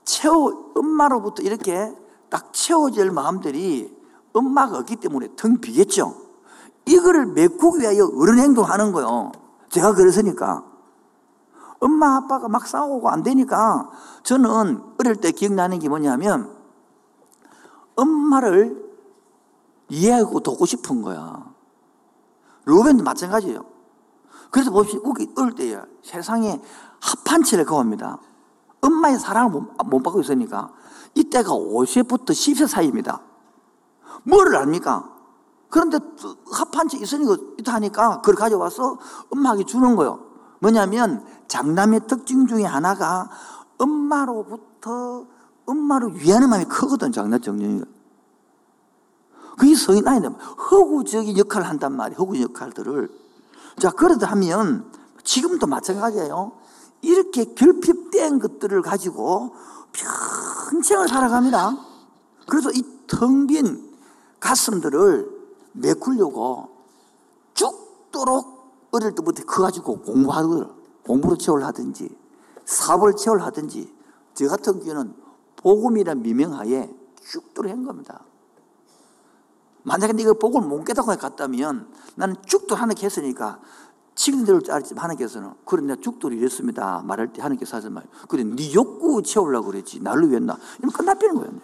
채워, 0.04 0.72
엄마로부터 0.74 1.42
이렇게 1.42 1.94
딱 2.30 2.52
채워질 2.52 3.10
마음들이 3.10 3.94
엄마가 4.32 4.78
없기 4.78 4.96
때문에 4.96 5.28
텅 5.36 5.60
비겠죠. 5.60 6.16
이거를 6.86 7.26
메꾸기 7.26 7.80
위하여 7.80 8.10
어른 8.14 8.38
행동하는 8.38 8.92
거요. 8.92 9.32
제가 9.70 9.94
그랬으니까. 9.94 10.64
엄마, 11.78 12.16
아빠가 12.16 12.48
막 12.48 12.66
싸우고 12.66 13.08
안 13.10 13.22
되니까 13.22 13.90
저는 14.22 14.80
어릴 14.98 15.16
때 15.16 15.30
기억나는 15.30 15.78
게 15.78 15.88
뭐냐면 15.88 16.50
엄마를 17.94 18.82
이해하고 19.90 20.40
돕고 20.40 20.64
싶은 20.64 21.02
거야. 21.02 21.52
루벤도 22.64 23.04
마찬가지예요. 23.04 23.73
그래서 24.54 24.70
봅시다. 24.70 25.00
우리 25.02 25.28
어릴 25.36 25.52
때야 25.56 25.84
세상에 26.04 26.62
합한치를 27.00 27.64
거합니다. 27.64 28.20
엄마의 28.80 29.18
사랑을 29.18 29.50
못, 29.50 29.74
못 29.84 30.00
받고 30.00 30.20
있으니까 30.20 30.72
이때가 31.16 31.50
5세부터 31.50 32.26
10세 32.26 32.68
사이입니다. 32.68 33.20
뭐를 34.22 34.54
압니까? 34.54 35.10
그런데 35.70 35.98
합한치 36.52 36.98
있으니까 36.98 37.36
있다 37.58 37.74
하니까 37.74 38.20
그걸 38.20 38.36
가져와서 38.36 38.96
엄마에게 39.32 39.64
주는 39.64 39.96
거예요. 39.96 40.24
뭐냐면 40.60 41.26
장남의 41.48 42.06
특징 42.06 42.46
중에 42.46 42.62
하나가 42.62 43.28
엄마로부터 43.76 45.26
엄마를 45.66 46.14
위하는 46.14 46.48
마음이 46.48 46.66
크거든 46.66 47.10
장남 47.10 47.40
정령이가. 47.40 47.86
그게 49.58 49.74
성인 49.74 50.06
아이들 50.06 50.30
허구적인 50.30 51.38
역할을 51.38 51.68
한단 51.68 51.96
말이에요. 51.96 52.20
허구 52.20 52.40
역할들을. 52.40 53.23
자, 53.78 53.90
그러다 53.90 54.26
하면 54.32 54.90
지금도 55.24 55.66
마찬가지예요. 55.66 56.52
이렇게 57.02 57.44
결핍된 57.54 58.38
것들을 58.38 58.82
가지고 58.82 59.54
평생을 59.92 61.08
살아갑니다. 61.08 61.76
그래서 62.48 62.70
이 62.70 62.94
텅 63.06 63.46
빈 63.46 63.92
가슴들을 64.40 65.30
메꾸려고 65.72 66.68
죽도록 67.52 68.88
어릴 68.92 69.14
때부터 69.14 69.44
커가지고 69.44 70.00
공부하들 70.00 70.68
공부로 71.04 71.36
채울 71.36 71.64
하든지 71.64 72.08
사업을 72.64 73.14
채울 73.16 73.42
하든지 73.42 73.92
저 74.34 74.48
같은 74.48 74.80
경우는 74.80 75.14
복음이란 75.56 76.22
미명하에 76.22 76.90
죽도록 77.22 77.70
한 77.70 77.84
겁니다. 77.84 78.24
만약에 79.84 80.12
네가 80.14 80.34
복을 80.34 80.62
못 80.62 80.84
깨닫고 80.84 81.16
갔다면 81.16 81.88
나는 82.16 82.36
죽도 82.46 82.74
하나님께 82.74 83.06
했으니까 83.06 83.60
친구들을 84.14 84.62
알지 84.70 84.94
하나님께서는. 84.94 85.52
그래 85.64 85.82
내가 85.82 86.00
죽도를 86.00 86.36
이랬습니다. 86.38 87.02
말할 87.04 87.32
때 87.32 87.42
하나님께서 87.42 87.76
하신 87.76 87.92
말. 87.92 88.04
그래 88.28 88.44
네 88.44 88.72
욕구 88.74 89.22
채우려고 89.22 89.68
그랬지. 89.68 90.00
나를 90.00 90.30
위했나? 90.30 90.56
이러면 90.78 90.92
끝나버리는 90.92 91.36
거예요 91.36 91.60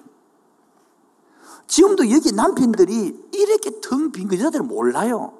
지금도 1.66 2.10
여기 2.10 2.32
남편들이 2.32 3.28
이렇게 3.32 3.80
텅빈 3.80 4.28
거 4.28 4.36
여자들은 4.36 4.66
몰라요. 4.66 5.32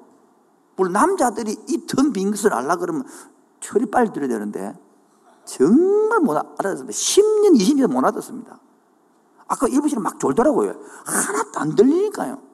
물론 0.75 0.93
남자들이 0.93 1.55
이 1.67 1.85
텅빈 1.85 2.31
것을 2.31 2.53
알라 2.53 2.77
그러면 2.77 3.05
철이 3.59 3.87
빨리 3.87 4.11
들어야 4.11 4.29
되는데 4.29 4.73
정말 5.45 6.19
못 6.21 6.37
알아듣습니다. 6.37 6.97
10년 6.97 7.59
20년 7.59 7.91
못 7.91 7.99
알아듣습니다. 7.99 8.59
아까 9.47 9.67
일부시는 9.67 10.01
막 10.01 10.17
졸더라고요. 10.19 10.73
하나도 11.05 11.59
안 11.59 11.75
들리니까요 11.75 12.50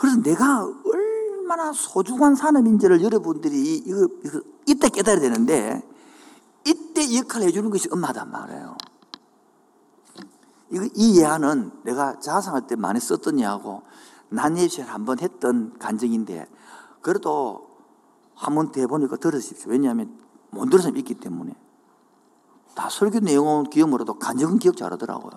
그래서 0.00 0.16
내가 0.22 0.64
얼마나 0.64 1.74
소중한 1.74 2.34
산업인지를 2.34 3.02
여러분들이 3.02 3.74
이거, 3.84 4.08
이거 4.24 4.40
이때 4.66 4.88
깨달아야 4.88 5.20
되는데 5.20 5.86
이때 6.64 7.14
역할을 7.18 7.48
해주는 7.48 7.68
것이 7.68 7.86
엄마단 7.92 8.30
말이에요. 8.30 8.78
이거, 10.70 10.88
이 10.94 11.20
예화는 11.20 11.82
내가 11.84 12.18
자상할 12.18 12.66
때 12.66 12.76
많이 12.76 12.98
썼던 12.98 13.40
예하고 13.40 13.82
난예시를 14.30 14.88
한번 14.88 15.18
했던 15.18 15.78
간증인데 15.78 16.46
그래도 17.02 17.68
한번 18.34 18.72
대보니까 18.72 19.16
들으십시오. 19.16 19.70
왜냐하면 19.70 20.18
못 20.48 20.64
들은 20.70 20.80
사람이 20.80 20.98
있기 21.00 21.16
때문에 21.16 21.52
다 22.74 22.88
설교 22.88 23.20
내용은 23.20 23.64
기억 23.64 23.90
못해도 23.90 24.18
간증은 24.18 24.60
기억 24.60 24.78
잘하더라고요. 24.78 25.32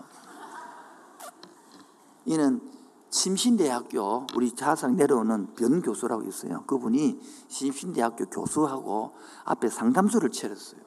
이는 2.28 2.73
침신대학교 3.14 4.26
우리 4.36 4.52
자상 4.54 4.96
내려오는 4.96 5.54
변 5.54 5.84
교수라고 5.84 6.24
있어요. 6.24 6.64
그분이 6.66 7.20
침신대학교 7.48 8.26
교수하고 8.26 9.14
앞에 9.46 9.70
상담소를 9.70 10.32
차렸어요. 10.32 10.82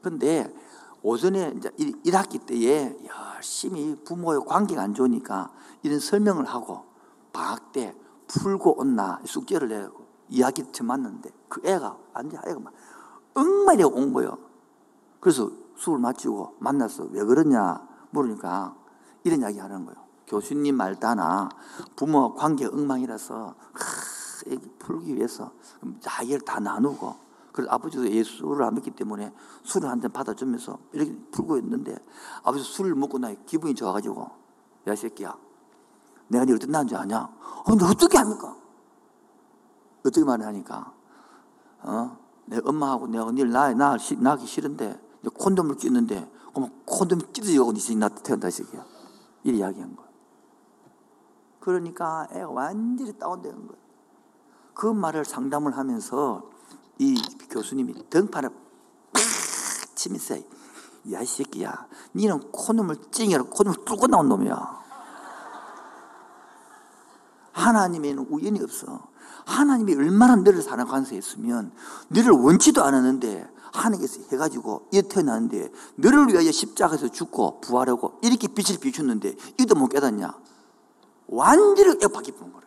근데 0.00 0.50
오전에 1.02 1.52
이제 1.56 1.68
1학기 1.68 2.46
때에 2.46 2.96
열심히 3.06 3.94
부모의 4.04 4.40
관계가 4.46 4.80
안 4.80 4.94
좋으니까 4.94 5.52
이런 5.82 6.00
설명을 6.00 6.46
하고 6.46 6.86
방학 7.34 7.72
때 7.72 7.94
풀고 8.28 8.80
온나 8.80 9.20
숙제를 9.26 9.68
내고 9.68 10.06
이야기 10.30 10.64
처맞는데 10.72 11.30
그 11.48 11.60
애가 11.62 11.98
완전 12.14 12.40
애가 12.48 12.58
막 12.58 12.72
엉마리 13.34 13.84
온 13.84 14.14
거예요. 14.14 14.38
그래서 15.20 15.50
수업을 15.76 16.00
마치고 16.00 16.56
만나서 16.58 17.08
왜 17.10 17.22
그러냐 17.22 17.86
물으니까 18.12 18.74
이런 19.24 19.40
이야기 19.40 19.58
하는 19.58 19.84
거예요. 19.84 20.09
교수님 20.30 20.76
말다나 20.76 21.48
부모 21.96 22.32
관계 22.34 22.64
엉망이라서 22.66 23.54
크, 23.72 24.52
애기 24.52 24.68
풀기 24.78 25.16
위해서 25.16 25.50
자기를 26.00 26.42
다 26.42 26.60
나누고 26.60 27.16
그래서 27.52 27.72
아버지도 27.72 28.08
예수를 28.08 28.62
안 28.62 28.74
믿기 28.74 28.92
때문에 28.92 29.34
술을 29.64 29.88
한 29.88 30.00
잔 30.00 30.12
받아주면서 30.12 30.78
이렇게 30.92 31.18
풀고 31.32 31.58
있는데 31.58 31.96
아버지 32.44 32.62
술을 32.62 32.94
먹고 32.94 33.18
나 33.18 33.34
기분이 33.44 33.74
좋아가지고 33.74 34.30
야 34.86 34.94
새끼야 34.94 35.36
내가 36.28 36.44
네 36.44 36.54
어떤 36.54 36.70
나인 36.70 36.86
줄 36.86 36.96
아냐? 36.96 37.22
어, 37.22 37.62
근데 37.64 37.84
어떻게 37.84 38.16
합니까? 38.16 38.56
어떻게 40.06 40.24
말하니까 40.24 40.92
어? 41.82 42.16
내 42.46 42.60
엄마하고 42.64 43.08
내가 43.08 43.32
니를 43.32 43.50
낳, 43.50 43.74
낳, 43.74 43.96
낳기 44.18 44.46
싫은데 44.46 45.00
콘돔을 45.34 45.74
끼는데 45.74 46.30
그럼 46.54 46.70
콘돔 46.86 47.32
찢어지고 47.32 47.72
니나 47.72 48.08
태어난다 48.08 48.46
이 48.46 48.50
새끼야 48.52 48.84
이 49.44 49.50
이야기한 49.50 49.96
거야 49.96 50.09
그러니까 51.60 52.26
애가 52.32 52.48
완전히 52.48 53.12
다운되는 53.18 53.66
거야 53.66 53.78
그 54.74 54.86
말을 54.86 55.24
상담을 55.24 55.76
하면서 55.76 56.50
이 56.98 57.20
교수님이 57.50 58.08
등판을 58.10 58.50
팍 59.12 59.22
치면서 59.94 60.36
야 61.12 61.22
이 61.22 61.26
새끼야 61.26 61.86
니는 62.14 62.50
콘돔을 62.52 62.96
찡이라 63.10 63.44
콘돔을 63.44 63.84
뚫고 63.84 64.06
나온 64.06 64.28
놈이야. 64.28 64.80
하나님에는 67.52 68.26
우연이 68.30 68.60
없어. 68.62 69.08
하나님이 69.46 69.94
얼마나 69.94 70.36
너를 70.36 70.62
사랑하면서 70.62 71.14
했으면 71.14 71.72
너를 72.08 72.30
원치도 72.32 72.82
않았는데 72.84 73.48
하나님께서 73.72 74.20
해가지고 74.30 74.88
이 74.92 75.02
태어났는데 75.02 75.72
너를 75.96 76.28
위하여 76.28 76.50
십자가에서 76.52 77.08
죽고 77.08 77.60
부활하고 77.60 78.18
이렇게 78.22 78.48
빛을 78.48 78.78
비추는데 78.80 79.34
이도 79.58 79.74
못 79.74 79.88
깨닫냐 79.88 80.34
완전히 81.30 81.90
엇박이 81.90 82.32
부는 82.32 82.52
거라 82.52 82.66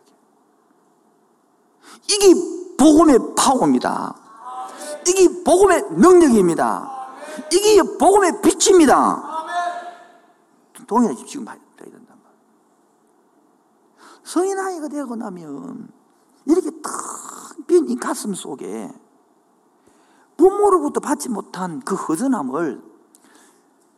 이게 2.08 2.34
복음의 2.76 3.18
파워입니다 3.36 4.24
이게 5.06 5.42
복음의 5.44 5.82
능력입니다. 5.92 6.90
이게 7.52 7.82
복음의 7.98 8.40
빛입니다. 8.42 9.34
동일하게 10.86 11.24
지금 11.24 11.44
봐야 11.44 11.58
된단 11.76 12.00
말이에요. 12.06 12.38
성인 14.22 14.58
아이가 14.58 14.88
되고 14.88 15.14
나면 15.16 15.88
이렇게 16.46 16.70
탁빈이 16.70 17.96
가슴 17.96 18.34
속에 18.34 18.90
부모로부터 20.36 21.00
받지 21.00 21.28
못한 21.28 21.80
그 21.80 21.94
허전함을 21.94 22.82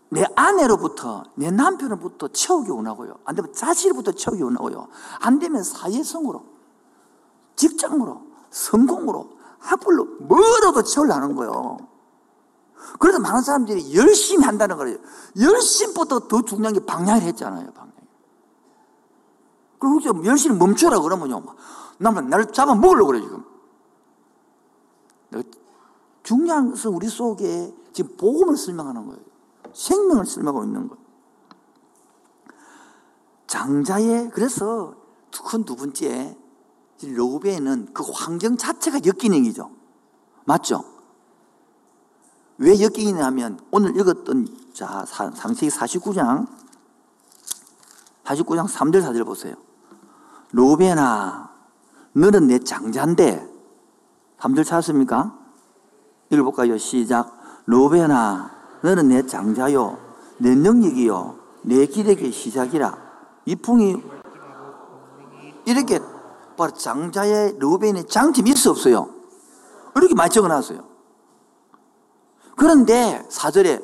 내 0.09 0.25
아내로부터, 0.37 1.25
내 1.35 1.51
남편으로부터 1.51 2.29
채우기 2.29 2.71
원하고요. 2.71 3.19
안 3.25 3.35
되면 3.35 3.53
자식으로부터 3.53 4.13
채우기 4.13 4.43
원하고요. 4.43 4.89
안 5.21 5.39
되면 5.39 5.63
사회성으로, 5.63 6.45
직장으로, 7.57 8.23
성공으로, 8.51 9.31
학벌로 9.59 10.05
뭐라도 10.21 10.83
채우려는 10.83 11.35
거예요. 11.35 11.79
그래서 13.01 13.19
많은 13.19 13.43
사람들이 13.43 13.97
열심히 13.97 14.45
한다는 14.45 14.77
거예요. 14.77 14.99
열심보다 15.41 16.29
더 16.29 16.43
중요한 16.43 16.73
게 16.73 16.85
방향을 16.85 17.23
했잖아요, 17.23 17.73
방향. 17.73 17.93
그리고 19.79 20.01
좀 20.01 20.25
열심히 20.25 20.57
멈춰라 20.57 21.01
그러면요. 21.01 21.43
나는 21.99 22.29
나를 22.29 22.53
잡아 22.53 22.75
먹으려고 22.75 23.09
그래, 23.09 23.21
지금. 23.21 23.45
중요한 26.23 26.71
것은 26.71 26.93
우리 26.93 27.09
속에 27.09 27.75
지금 27.93 28.17
복음을 28.17 28.57
설명하는 28.57 29.07
거예요. 29.07 29.26
생명을 29.77 30.25
설명하고 30.25 30.65
있는 30.65 30.89
거예요. 30.89 31.05
장자의, 33.47 34.31
그래서 34.31 34.95
큰 35.45 35.65
두 35.65 35.77
번째, 35.77 36.37
로베는 37.03 37.93
그 37.93 38.03
환경 38.11 38.57
자체가 38.57 39.01
역기능이죠. 39.05 39.71
맞죠? 40.47 40.83
왜 42.57 42.81
역기능이냐면 42.81 43.61
오늘 43.71 43.95
읽었던 43.97 44.49
자 44.73 45.05
상세기 45.05 45.69
49장 45.69 46.49
49장 48.25 48.67
3절 48.67 49.03
4절 49.03 49.27
보세요. 49.27 49.55
로베나 50.53 51.51
너는 52.15 52.47
내 52.47 52.59
장자인데 52.59 53.47
3절 54.39 54.65
찾았습니까? 54.65 55.39
읽어볼까요? 56.31 56.79
시작 56.79 57.39
로베나 57.67 58.56
너는 58.83 59.09
내 59.09 59.27
장자요 59.27 59.99
내 60.39 60.55
능력이요 60.55 61.39
내 61.63 61.87
기력의 61.87 62.31
시작이라 62.33 62.97
이 63.47 63.57
풍이 63.57 64.03
이렇게 65.65 66.01
바로 66.57 66.73
장자의 66.73 67.57
르벤의 67.59 68.07
장점이 68.07 68.51
있어 68.51 68.71
없어요? 68.71 69.11
이렇게 69.95 70.15
많이 70.15 70.31
적어놨어요. 70.31 70.85
그런데 72.57 73.25
사절에 73.29 73.81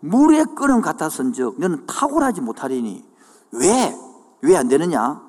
물의 0.00 0.46
끓음 0.56 0.80
같았은 0.80 1.32
즉 1.32 1.58
너는 1.58 1.86
탁월하지 1.86 2.40
못하리니 2.40 3.04
왜? 3.52 3.96
왜 4.42 4.56
안 4.56 4.68
되느냐? 4.68 5.22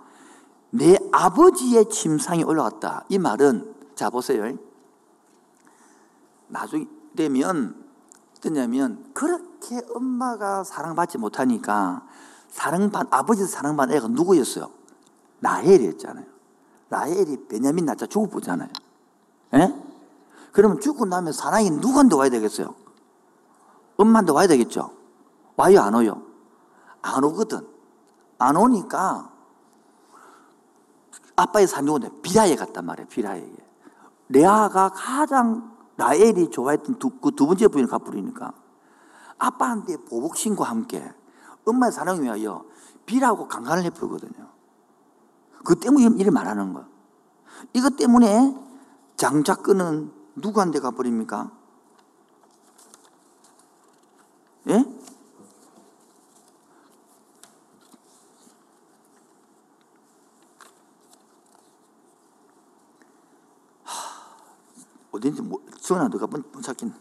내 0.70 0.98
아버지의 1.12 1.90
침상이 1.90 2.44
올라갔다. 2.44 3.06
이 3.10 3.18
말은 3.18 3.74
자 3.96 4.10
보세요. 4.10 4.56
나중에 6.48 6.86
되면 7.16 7.87
어떠냐면 8.38 9.12
그렇게 9.14 9.82
엄마가 9.94 10.64
사랑받지 10.64 11.18
못하니까 11.18 12.04
사랑받 12.50 13.08
아버지 13.12 13.46
사랑받은 13.46 13.96
애가 13.96 14.08
누구였어요? 14.10 14.70
나헬이었잖아요. 15.40 16.26
라헬이 16.90 17.48
베냐민 17.48 17.86
낳자 17.86 18.06
죽어보잖아요. 18.06 18.70
예? 19.56 19.76
그러면 20.52 20.80
죽고 20.80 21.06
나면 21.06 21.34
사랑이 21.34 21.70
누구한테 21.70 22.16
와야 22.16 22.30
되겠어요? 22.30 22.74
엄마한테 23.98 24.32
와야 24.32 24.48
되겠죠? 24.48 24.94
와요, 25.56 25.82
안 25.82 25.94
와요? 25.94 26.22
안 27.02 27.24
오거든. 27.24 27.68
안 28.40 28.56
오니까 28.56 29.32
아빠의 31.36 31.68
산 31.68 31.86
누구인데? 31.86 32.22
비라에 32.22 32.56
갔단 32.56 32.86
말이에요, 32.86 33.08
비라에게. 33.08 33.68
레아가 34.30 34.90
가장 34.90 35.77
라헬이 35.98 36.52
좋아했던 36.52 37.00
두, 37.00 37.10
그 37.10 37.32
두 37.32 37.48
번째 37.48 37.68
부인을 37.68 37.90
갚으니까 37.90 38.54
아빠한테 39.38 39.98
보복신과 39.98 40.64
함께 40.64 41.14
엄마의 41.66 41.92
사랑을 41.92 42.24
위하여 42.24 42.66
비라고 43.06 43.48
강간을 43.48 43.84
해버리거든요. 43.86 44.48
그 45.66 45.76
때문에 45.76 46.16
이를 46.18 46.32
말하는 46.32 46.74
거야. 46.74 46.88
이것 47.74 47.98
때문에 47.98 48.56
장자권은 49.16 50.12
누구한테 50.36 50.80
가버립니까? 50.80 51.52
예? 54.70 54.97
어딘지 65.18 65.42
뭐, 65.42 65.62
전화 65.80 66.08
누가 66.08 66.28
못 66.28 66.62
찾긴. 66.62 66.94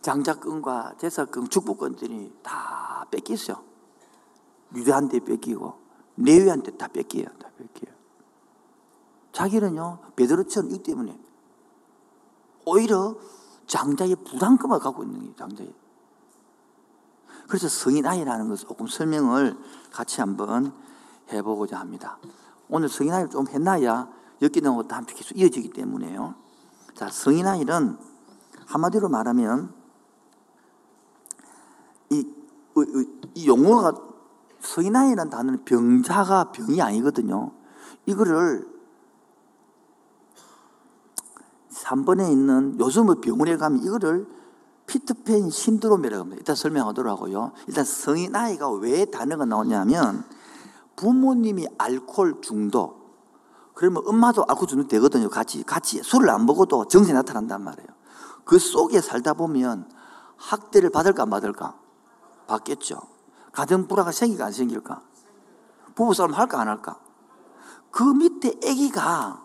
장자권과 0.00 0.94
제사권, 0.98 1.48
축복권들이 1.48 2.38
다 2.42 3.06
뺏겼어요. 3.10 3.62
유대한테 4.74 5.20
뺏기고, 5.20 5.74
레위한테 6.16 6.72
다 6.72 6.88
뺏겨요. 6.88 7.26
다 7.38 7.50
뺏겨요. 7.56 7.94
자기는요, 9.32 9.98
베드로처럼 10.16 10.70
이 10.70 10.82
때문에 10.82 11.18
오히려 12.64 13.16
장자의 13.66 14.16
부담감을 14.24 14.78
갖고 14.78 15.04
있는 15.04 15.20
거예요, 15.20 15.34
장자의. 15.36 15.74
그래서 17.46 17.68
성인 17.68 18.06
아이라는 18.06 18.48
것을 18.48 18.68
조금 18.68 18.86
설명을 18.86 19.56
같이 19.90 20.20
한번 20.20 20.72
해보고자 21.30 21.78
합니다. 21.78 22.18
오늘 22.68 22.88
성인 22.88 23.12
아이를 23.12 23.30
좀 23.30 23.46
했나야 23.46 24.17
엮이는 24.42 24.74
것도 24.76 24.94
함께 24.94 25.14
계속 25.14 25.36
이어지기 25.36 25.70
때문에요. 25.70 26.34
자, 26.94 27.08
성인 27.10 27.46
아이는 27.46 27.96
한마디로 28.66 29.08
말하면 29.08 29.72
이, 32.10 32.26
이 33.34 33.46
용어가 33.46 33.94
성인 34.60 34.96
아이라는 34.96 35.30
단어는 35.30 35.64
병자가 35.64 36.52
병이 36.52 36.80
아니거든요. 36.82 37.52
이거를 38.06 38.66
3번에 41.70 42.30
있는 42.30 42.78
요즘의 42.78 43.06
뭐 43.06 43.14
병원에 43.20 43.56
가면 43.56 43.82
이거를 43.82 44.26
피트팬 44.86 45.50
신드롬이라고 45.50 46.22
합니다. 46.22 46.38
일단 46.40 46.56
설명하도록 46.56 47.12
하고요. 47.12 47.52
일단 47.66 47.84
성인 47.84 48.34
아이가 48.34 48.70
왜 48.70 49.04
단어가 49.04 49.44
나오냐면 49.44 50.24
부모님이 50.96 51.68
알코올 51.78 52.40
중독, 52.40 52.97
그러면 53.78 54.02
엄마도 54.06 54.44
알코올 54.48 54.66
중독 54.66 54.88
되거든요. 54.88 55.28
같이, 55.28 55.62
같이 55.62 56.02
술을 56.02 56.30
안 56.30 56.46
먹어도 56.46 56.88
정신이 56.88 57.14
나타난단 57.14 57.62
말이에요. 57.62 57.86
그 58.44 58.58
속에 58.58 59.00
살다 59.00 59.34
보면 59.34 59.88
학대를 60.36 60.90
받을까 60.90 61.22
안 61.22 61.30
받을까? 61.30 61.78
받겠죠. 62.48 62.98
가정 63.52 63.86
불화가 63.86 64.10
생길까 64.10 64.46
안 64.46 64.52
생길까? 64.52 65.00
부부싸움 65.94 66.34
할까 66.34 66.60
안 66.60 66.66
할까? 66.66 66.98
그 67.92 68.02
밑에 68.02 68.58
아기가 68.68 69.44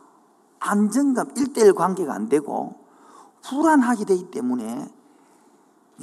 안정감, 0.60 1.34
일대일 1.38 1.76
관계가 1.76 2.12
안 2.12 2.28
되고 2.28 2.88
불안하게 3.44 4.06
되기 4.06 4.32
때문에 4.32 4.92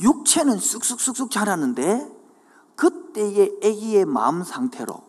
육체는 0.00 0.58
쑥쑥쑥쑥 0.58 1.32
자라는데 1.32 2.08
그때의 2.76 3.58
아기의 3.64 4.04
마음 4.04 4.44
상태로 4.44 5.02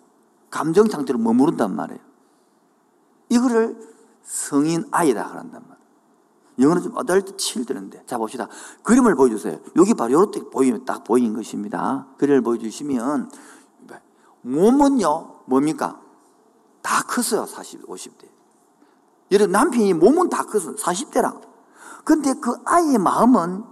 감정 0.50 0.88
상태로 0.88 1.20
머무른단 1.20 1.76
말이에요. 1.76 2.11
이거를 3.32 3.80
성인 4.24 4.84
아이다 4.92 5.30
그런단 5.30 5.62
말이에요. 5.62 5.82
영어는 6.60 6.82
좀 6.84 6.98
어덜트 6.98 7.38
칠드는데. 7.38 8.04
자, 8.06 8.18
봅시다. 8.18 8.48
그림을 8.84 9.16
보여주세요. 9.16 9.58
여기 9.78 9.94
바로 9.94 10.10
이렇게 10.10 10.42
보이면 10.50 10.84
딱 10.84 11.06
보이는 11.06 11.34
것입니다. 11.34 12.08
그림을 12.18 12.42
보여주시면, 12.42 13.32
몸은요, 14.42 15.44
뭡니까? 15.46 16.02
다 16.82 17.04
컸어요. 17.04 17.46
40, 17.46 17.88
50대. 17.88 18.28
여러분, 19.32 19.52
남편이 19.54 19.94
몸은 19.94 20.30
다 20.30 20.44
컸어요. 20.44 20.76
40대랑. 20.76 21.42
근데 22.04 22.34
그 22.34 22.54
아이의 22.66 22.98
마음은 22.98 23.64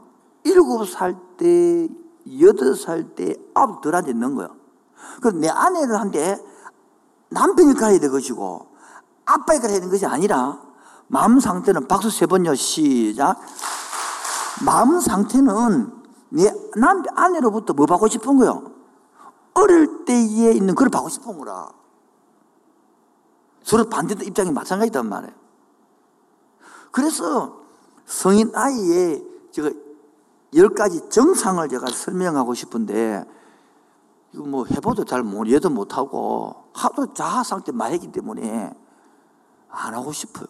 7살 0.46 1.38
때, 1.38 1.90
8살 2.26 3.16
때, 3.16 3.36
아홉 3.54 3.82
덜한테 3.82 4.14
넣은 4.14 4.36
거예요. 4.36 4.56
그내 5.22 5.50
아내를 5.50 6.00
한데 6.00 6.38
남편이 7.30 7.74
가야 7.74 8.00
될 8.00 8.10
것이고, 8.10 8.69
가야 9.38 9.60
되는 9.60 9.90
것이 9.90 10.06
아니라, 10.06 10.60
마음 11.08 11.40
상태는 11.40 11.88
박수 11.88 12.10
세 12.10 12.26
번요. 12.26 12.56
시작. 12.56 13.40
마음 14.64 15.00
상태는 15.00 15.92
내 16.30 16.52
남편 16.76 17.18
아내로부터 17.18 17.74
뭐 17.74 17.86
받고 17.86 18.08
싶은 18.08 18.38
거요? 18.38 18.72
어릴 19.56 20.06
때에 20.06 20.52
있는 20.52 20.76
그걸 20.76 20.90
받고 20.90 21.10
싶은 21.10 21.38
거라. 21.38 21.72
서로 23.64 23.90
반대 23.90 24.16
입장이 24.24 24.52
마찬가지단 24.52 25.08
말이에요. 25.08 25.34
그래서 26.92 27.60
성인 28.06 28.52
아이의 28.56 29.24
제가 29.52 29.72
열 30.56 30.70
가지 30.70 31.08
정상을 31.10 31.68
제가 31.70 31.88
설명하고 31.88 32.54
싶은데 32.54 33.26
이거 34.34 34.44
뭐 34.44 34.66
해봐도 34.66 35.06
잘 35.06 35.24
못, 35.24 35.46
이해도 35.46 35.70
못하고 35.70 36.56
하도 36.74 37.14
자아 37.14 37.44
상태 37.44 37.72
마했기 37.72 38.12
때문에 38.12 38.74
안 39.70 39.94
하고 39.94 40.12
싶어요. 40.12 40.48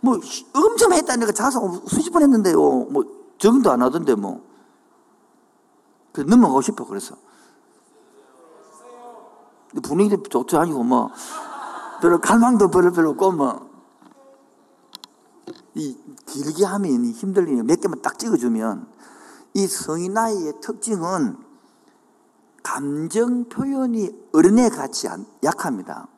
뭐 0.00 0.20
엄청 0.54 0.92
했다니까 0.92 1.32
자성 1.32 1.82
수십 1.86 2.10
번 2.10 2.22
했는데요. 2.22 2.56
뭐 2.58 3.04
적응도 3.38 3.70
안 3.70 3.80
하던데 3.80 4.14
뭐. 4.14 4.44
그래서 6.12 6.28
넘어가고 6.28 6.60
싶어 6.60 6.84
그래서. 6.84 7.16
분위기도 9.82 10.22
좋지 10.22 10.56
아니고 10.56 10.84
뭐 10.84 11.10
별로 12.00 12.20
갈망도 12.20 12.68
별로 12.68 12.92
별로 12.92 13.10
없고 13.10 13.32
뭐. 13.32 13.70
이 15.74 15.98
길게 16.26 16.64
하면 16.64 17.04
힘들리니 17.06 17.62
몇 17.62 17.80
개만 17.80 18.00
딱 18.00 18.18
찍어주면 18.18 18.86
이 19.54 19.66
성인 19.66 20.12
나이의 20.12 20.60
특징은 20.60 21.36
감정 22.64 23.44
표현이 23.48 24.10
어른에 24.32 24.70
같이 24.70 25.06
약합니다. 25.44 26.08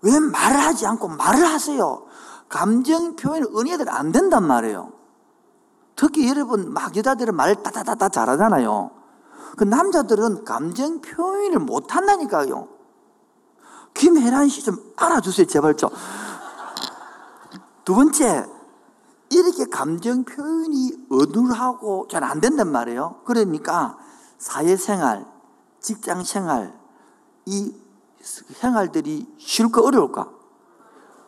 왜 0.00 0.18
말을 0.18 0.58
하지 0.58 0.86
않고 0.86 1.08
말을 1.08 1.44
하세요? 1.46 2.06
감정 2.48 3.14
표현 3.14 3.44
은혜들 3.44 3.88
안 3.88 4.10
된단 4.10 4.46
말이에요. 4.46 4.92
특히 5.96 6.28
여러분 6.28 6.72
막 6.72 6.96
여자들은 6.96 7.36
말 7.36 7.62
따다다다 7.62 8.08
잘하잖아요. 8.08 8.90
그 9.56 9.64
남자들은 9.64 10.44
감정 10.44 11.00
표현을 11.00 11.60
못 11.60 11.94
한다니까요. 11.94 12.68
김혜란 13.92 14.48
씨 14.48 14.62
좀 14.62 14.76
알아주세요, 14.96 15.46
제발 15.46 15.76
좀. 15.76 15.90
두 17.84 17.94
번째, 17.94 18.46
이렇게 19.38 19.66
감정 19.66 20.24
표현이 20.24 21.06
어눌하고 21.10 22.08
잘 22.10 22.24
안 22.24 22.40
된단 22.40 22.70
말이에요. 22.72 23.20
그러니까 23.24 23.98
사회생활, 24.38 25.26
직장생활, 25.80 26.78
이 27.46 27.74
생활들이 28.22 29.34
쉽고 29.38 29.86
어려울까? 29.86 30.30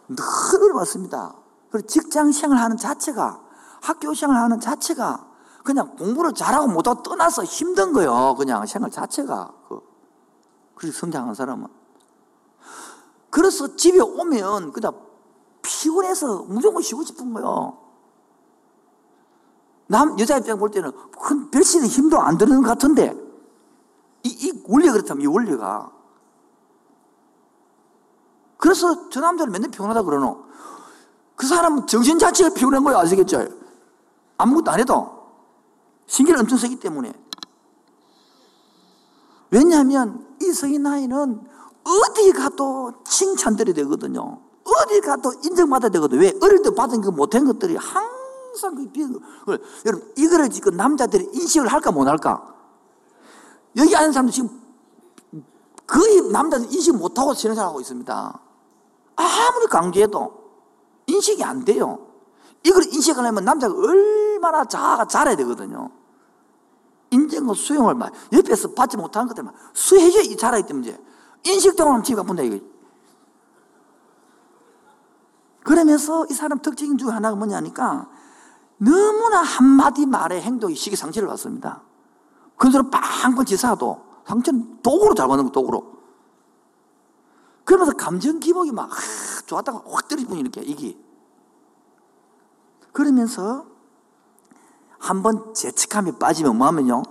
늘 0.09 0.25
어려웠습니다. 0.62 1.35
그리고 1.71 1.87
직장 1.87 2.33
생활 2.33 2.59
하는 2.59 2.77
자체가, 2.77 3.40
학교 3.83 4.14
생활 4.14 4.38
하는 4.38 4.61
자체가 4.61 5.27
그냥 5.64 5.97
공부를 5.97 6.33
잘하고 6.33 6.69
못하고 6.69 7.03
떠나서 7.03 7.45
힘든 7.45 7.92
거예요. 7.92 8.35
그냥 8.38 8.64
생활 8.66 8.90
자체가. 8.90 9.53
그. 9.69 9.81
그래서 10.77 10.99
성장한 11.01 11.35
사람은. 11.35 11.66
그래서 13.31 13.77
집에 13.77 14.01
오면 14.01 14.73
그냥 14.73 14.95
피곤해서 15.62 16.45
무조건 16.45 16.83
쉬고 16.83 17.03
싶은 17.03 17.33
거예요. 17.35 17.86
남, 19.88 20.18
여자 20.18 20.37
입장 20.38 20.59
볼 20.59 20.70
때는 20.70 20.90
큰 21.20 21.51
별신의 21.51 21.88
힘도 21.88 22.20
안 22.20 22.37
드는 22.38 22.62
것 22.62 22.68
같은데, 22.68 23.14
이, 24.25 24.29
이 24.29 24.62
원리가 24.66 24.92
그렇다면 24.92 25.22
이 25.22 25.27
원리가. 25.27 25.90
그래서 28.59 29.09
저 29.11 29.20
남자는 29.20 29.53
맨날 29.53 29.70
피곤하다 29.70 30.03
그러노. 30.03 30.44
그 31.37 31.46
사람은 31.46 31.87
정신 31.87 32.18
자체가 32.18 32.55
피곤한 32.55 32.83
거예요. 32.83 32.99
아시겠죠? 32.99 33.46
아무것도 34.38 34.70
안 34.70 34.81
해도. 34.81 35.16
신경을 36.07 36.40
엄청 36.40 36.59
쓰기 36.59 36.77
때문에. 36.77 37.12
왜냐하면 39.51 40.27
이 40.42 40.53
성인 40.53 40.83
나이는 40.83 41.40
어디 41.85 42.33
가도 42.33 42.92
칭찬들이 43.05 43.72
되거든요. 43.75 44.40
어디 44.64 45.01
가도 45.01 45.33
인정받아야 45.44 45.90
되거든요. 45.90 46.20
왜? 46.20 46.33
어릴 46.42 46.62
때 46.62 46.75
받은 46.75 47.01
그 47.01 47.11
못한 47.11 47.44
것들이 47.44 47.77
항상 47.77 48.15
그 48.75 48.90
비어. 48.90 49.09
여러분, 49.85 50.12
이거를 50.16 50.51
지금 50.51 50.77
남자들이 50.77 51.29
인식을 51.33 51.69
할까 51.69 51.90
못 51.92 52.07
할까? 52.07 52.55
여기 53.77 53.95
앉은 53.95 54.12
사람도 54.12 54.33
지금 54.33 54.51
거의 55.87 56.23
남자들 56.31 56.73
인식 56.73 56.97
못하고 56.97 57.35
생활하고 57.35 57.81
있습니다. 57.81 58.40
아무리 59.16 59.66
강조해도 59.66 60.47
인식이 61.07 61.45
안 61.45 61.64
돼요. 61.64 62.07
이걸 62.64 62.85
인식하려면 62.85 63.45
남자가 63.45 63.75
얼마나 63.75 64.64
자아가 64.64 65.07
잘해야 65.07 65.37
되거든요. 65.37 65.90
인정과 67.11 67.55
수용을 67.55 67.95
막 67.95 68.12
옆에서 68.33 68.73
받지 68.73 68.97
못하는 68.97 69.29
것들만 69.29 69.55
이 70.25 70.37
잘하기 70.37 70.66
때문에 70.66 70.99
인식적으로 71.45 71.92
하면 71.92 72.03
지가 72.03 72.25
본다 72.25 72.42
이거. 72.42 72.59
그러면서 75.62 76.27
이 76.31 76.35
사람 76.35 76.61
특징 76.61 76.97
중 76.97 77.11
하나가 77.11 77.37
뭐냐니까 77.37 78.09
너무나 78.79 79.41
한마디 79.43 80.07
말에 80.07 80.41
행동이 80.41 80.75
시기상실을 80.75 81.29
받습니다. 81.29 81.83
그래서 82.57 82.83
빵빵 82.89 83.45
지사도 83.45 84.03
상처는 84.27 84.83
도구로 84.83 85.15
잘 85.15 85.29
받는 85.29 85.47
거 85.47 85.51
도구로. 85.53 85.97
그러면서 87.65 87.93
감정 87.93 88.39
기복이 88.39 88.73
막 88.73 88.91
좋았다가 89.47 89.83
확 89.87 90.09
떨어지면 90.09 90.39
이렇게 90.39 90.62
이기. 90.62 90.99
그러면서 92.93 93.67
한번 94.99 95.55
재측함에 95.55 96.19
빠지면 96.19 96.57
뭐 96.57 96.67
하면요? 96.67 97.03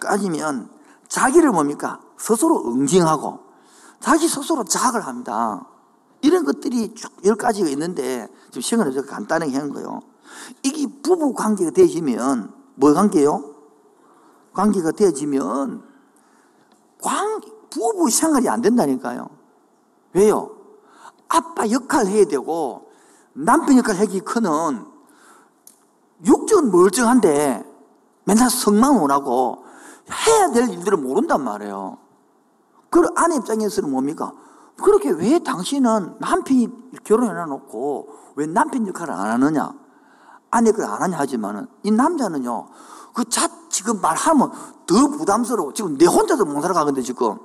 까지면 0.00 0.70
자기를 1.08 1.50
뭡니까? 1.50 2.00
스스로 2.18 2.66
응징하고 2.66 3.40
자기 4.00 4.28
스스로 4.28 4.64
자학을 4.64 5.06
합니다. 5.06 5.66
이런 6.20 6.44
것들이 6.44 6.94
쭉 6.94 7.12
열 7.24 7.36
가지가 7.36 7.68
있는데 7.70 8.28
지금 8.48 8.60
시간을 8.60 8.92
좀 8.92 9.06
간단하게 9.06 9.54
하는 9.54 9.72
거예요. 9.72 10.00
이게 10.62 10.86
부부 11.02 11.34
관계가 11.34 11.70
되어지면 11.70 12.52
뭐 12.76 12.92
관계요? 12.92 13.54
관계가 14.52 14.92
되어지면 14.92 15.82
관 17.02 17.40
부부 17.70 18.08
생활이 18.10 18.48
안 18.48 18.62
된다니까요. 18.62 19.28
왜요? 20.12 20.56
아빠 21.28 21.68
역할 21.70 22.06
해야 22.06 22.24
되고 22.24 22.90
남편 23.32 23.78
역할 23.78 23.98
하기 23.98 24.20
크는 24.20 24.86
육적은 26.24 26.70
멀쩡한데 26.70 27.64
맨날 28.24 28.48
성만 28.48 28.96
원하고 28.96 29.64
해야 30.26 30.50
될 30.50 30.68
일들을 30.70 30.98
모른단 30.98 31.42
말이에요. 31.42 31.98
그 32.90 33.02
아내 33.16 33.36
입장에서는 33.36 33.90
뭡니까? 33.90 34.32
그렇게 34.82 35.10
왜 35.10 35.38
당신은 35.40 36.16
남편이 36.20 36.68
결혼해 37.04 37.44
놓고 37.46 38.08
왜 38.36 38.46
남편 38.46 38.86
역할을 38.86 39.12
안 39.12 39.42
하느냐? 39.42 39.83
아내 40.54 40.70
그걸 40.70 40.86
안 40.86 41.02
하냐 41.02 41.18
하지만은 41.18 41.66
이 41.82 41.90
남자는요, 41.90 42.68
그 43.12 43.28
자, 43.28 43.50
지금 43.68 44.00
말하면 44.00 44.52
더 44.86 45.08
부담스러워. 45.08 45.72
지금 45.72 45.98
내 45.98 46.06
혼자도 46.06 46.44
못 46.44 46.60
살아가는데 46.60 47.02
지금. 47.02 47.40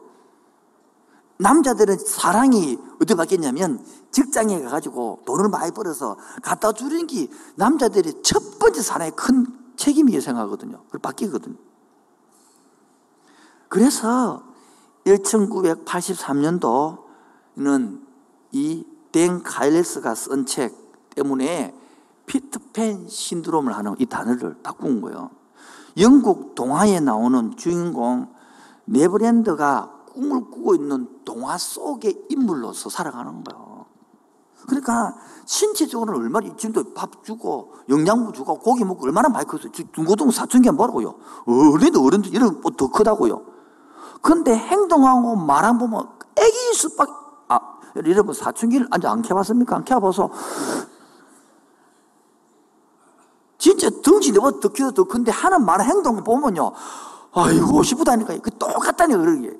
남자들은 1.41 1.99
사랑이 1.99 2.77
어디 3.01 3.15
받겠냐면 3.15 3.81
직장에 4.11 4.61
가가지고 4.61 5.21
돈을 5.25 5.47
많이 5.49 5.71
벌어서 5.71 6.17
갖다 6.43 6.73
주는 6.73 7.07
게 7.07 7.29
남자들이 7.55 8.21
첫 8.23 8.59
번째 8.59 8.81
사랑의 8.81 9.15
큰 9.15 9.47
책임이게 9.77 10.19
생각하거든요. 10.19 10.83
그걸 10.85 10.99
바뀌거든요. 10.99 11.55
그래서 13.69 14.43
1983년도는 15.05 18.01
이 18.51 18.99
댄 19.11 19.41
카일레스가 19.41 20.13
쓴 20.15 20.45
책 20.45 20.75
때문에 21.15 21.73
피트팬 22.29 23.07
신드롬을 23.07 23.75
하는 23.75 23.95
이 23.97 24.05
단어를 24.05 24.57
바꾼 24.61 25.01
거예요. 25.01 25.31
영국 25.97 26.53
동화에 26.53 26.99
나오는 26.99 27.57
주인공 27.57 28.31
네버랜드가 28.85 29.91
꿈을 30.13 30.45
꾸고 30.45 30.75
있는 30.75 31.07
동화 31.25 31.57
속의 31.57 32.27
인물로서 32.29 32.89
살아가는 32.89 33.43
거예요. 33.43 33.85
그러니까 34.67 35.15
신체적으로는 35.45 36.21
얼마나 36.21 36.55
지금도 36.55 36.93
밥 36.93 37.23
주고 37.23 37.73
영양분 37.89 38.33
주고 38.33 38.59
고기 38.59 38.83
먹고 38.83 39.05
얼마나 39.05 39.27
많이 39.29 39.47
컸어요. 39.47 39.71
중고등 39.71 40.29
사춘기 40.29 40.69
뭐라고요. 40.69 41.15
어린도 41.47 42.03
어른도 42.03 42.29
이런 42.29 42.61
더 42.77 42.91
크다고요. 42.91 43.41
근데 44.21 44.55
행동하고 44.55 45.35
말안 45.35 45.79
보면 45.79 46.07
애기일 46.35 46.73
수밖에 46.75 47.11
아 47.47 47.59
여러분 47.95 48.35
사춘기를 48.35 48.87
아직 48.91 49.07
안 49.07 49.23
켜봤습니까? 49.23 49.77
안 49.77 49.85
켜봐서 49.85 50.29
진짜 53.59 53.89
덩치 54.01 54.31
내보다 54.31 54.59
더 54.59 54.69
키도 54.69 54.91
더 54.93 55.03
큰데 55.03 55.31
하는 55.31 55.63
말 55.63 55.81
행동 55.81 56.23
보면요. 56.23 56.71
아이고 57.31 57.83
싶다니까 57.83 58.35
그 58.39 58.49
똑같다니 58.57 59.15
그러게 59.15 59.55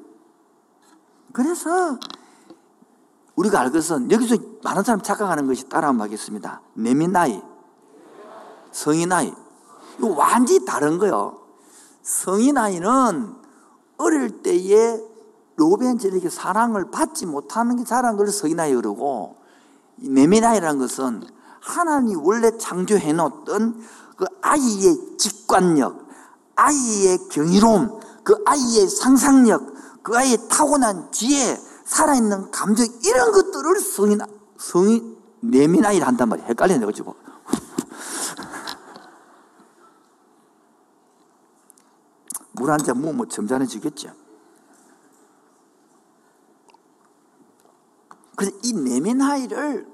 그래서 1.32 2.00
우리가 3.36 3.60
알 3.60 3.72
것은 3.72 4.10
여기서 4.10 4.38
많은 4.64 4.84
사람 4.84 5.02
착각하는 5.02 5.46
것이 5.46 5.70
따라하면 5.70 6.02
하겠습니다. 6.02 6.62
내민 6.74 7.12
나이 7.12 7.40
성인 8.72 9.10
나이. 9.10 9.32
이거 9.98 10.08
완전히 10.16 10.66
다른 10.66 10.98
거요. 10.98 11.38
성인 12.02 12.56
나이는 12.56 13.36
어릴 13.98 14.42
때에 14.42 15.00
로벤젤에게 15.58 16.30
사랑을 16.30 16.90
받지 16.90 17.26
못하는 17.26 17.76
게 17.76 17.84
자란 17.84 18.16
걸 18.16 18.28
서인아이 18.28 18.74
그러고 18.74 19.36
내면아이라는 19.98 20.80
것은 20.80 21.24
하나님이 21.62 22.16
원래 22.16 22.58
창조해 22.58 23.14
놓았던 23.14 23.86
그 24.18 24.26
아이의 24.42 25.18
직관력, 25.18 26.08
아이의 26.56 27.30
경이로움, 27.30 28.00
그 28.24 28.36
아이의 28.46 28.88
상상력, 28.90 30.02
그 30.04 30.18
아이의 30.18 30.38
타고난 30.50 31.12
지혜, 31.12 31.58
살아있는 31.86 32.52
감정 32.52 32.86
이런 33.04 33.32
것들을 33.32 33.80
성인 33.82 34.20
성인 34.58 35.18
내면아이를 35.42 36.06
한단 36.06 36.30
말이에요. 36.30 36.50
헷갈리네 36.50 36.86
가지고. 36.86 37.16
물 42.54 42.70
한 42.70 42.80
잔 42.84 43.02
먹으면 43.02 43.30
점잖해지겠죠. 43.30 44.12
그래서 48.36 48.56
이 48.64 48.74
내면 48.74 49.22
하이를 49.22 49.88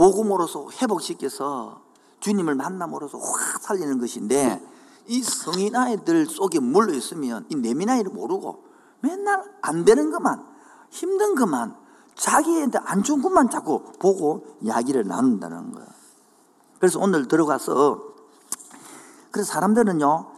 복음으로서 0.00 0.66
회복시켜서 0.80 1.82
주님을 2.20 2.54
만남으로써 2.54 3.18
확 3.18 3.60
살리는 3.60 3.98
것인데 3.98 4.66
이 5.06 5.22
성인 5.22 5.76
아이들 5.76 6.24
속에 6.24 6.58
물러 6.58 6.94
있으면 6.94 7.44
이 7.50 7.54
내면 7.54 7.90
아이를 7.90 8.10
모르고 8.10 8.64
맨날 9.00 9.44
안 9.60 9.84
되는 9.84 10.10
것만 10.10 10.42
힘든 10.88 11.34
것만 11.34 11.76
자기한테 12.14 12.78
안 12.82 13.02
좋은 13.02 13.20
것만 13.20 13.50
자꾸 13.50 13.82
보고 13.98 14.46
이야기를 14.62 15.06
나눈다는 15.06 15.72
거예요. 15.72 15.88
그래서 16.78 16.98
오늘 16.98 17.28
들어가서 17.28 18.02
그래서 19.30 19.52
사람들은요 19.52 20.32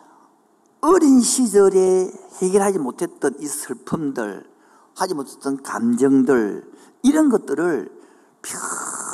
어린 0.81 1.21
시절에 1.21 2.11
해결하지 2.41 2.81
못했던 2.81 3.33
이 3.39 3.47
슬픔들, 3.47 4.45
하지 4.97 5.15
못했던 5.15 5.63
감정들, 5.63 6.69
이런 7.05 7.29
것들을 7.29 8.03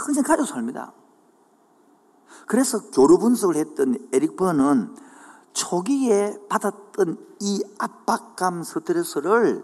평생 0.09 0.25
가지고 0.25 0.47
삽니다. 0.47 0.95
그래서 2.47 2.91
교류 2.91 3.19
분석을 3.19 3.57
했던 3.57 3.99
에릭 4.11 4.37
버는 4.37 4.95
초기에 5.53 6.39
받았던 6.49 7.19
이 7.41 7.63
압박감 7.79 8.63
스트레스를 8.63 9.63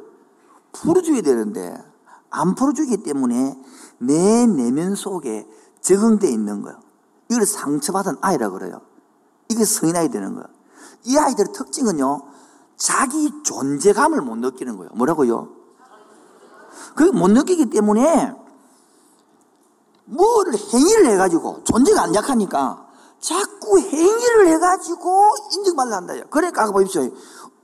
풀어줘야 0.72 1.22
되는데 1.22 1.74
안 2.28 2.54
풀어주기 2.54 3.02
때문에 3.04 3.58
내 3.98 4.46
내면 4.46 4.94
속에 4.94 5.48
적응되어 5.80 6.30
있는 6.30 6.60
거예요. 6.60 6.78
이걸 7.30 7.46
상처받은 7.46 8.16
아이라고 8.20 8.58
그래요. 8.58 8.82
이게 9.48 9.64
성인 9.64 9.96
아이 9.96 10.10
되는 10.10 10.34
거예요. 10.34 10.46
이 11.04 11.16
아이들의 11.16 11.54
특징은요, 11.54 12.20
자기 12.76 13.30
존재감을 13.44 14.20
못 14.20 14.36
느끼는 14.36 14.76
거예요. 14.76 14.90
뭐라고요? 14.94 15.48
그못 16.96 17.30
느끼기 17.30 17.70
때문에 17.70 18.43
뭐를 20.06 20.54
행위를 20.54 21.06
해가지고 21.06 21.64
존재가 21.64 22.02
안 22.02 22.14
약하니까 22.14 22.86
자꾸 23.20 23.78
행위를 23.78 24.48
해가지고 24.48 25.30
인정받으려 25.52 25.96
한다. 25.96 26.14
그러니까 26.30 26.62
아까 26.62 26.72
보십시오. 26.72 27.10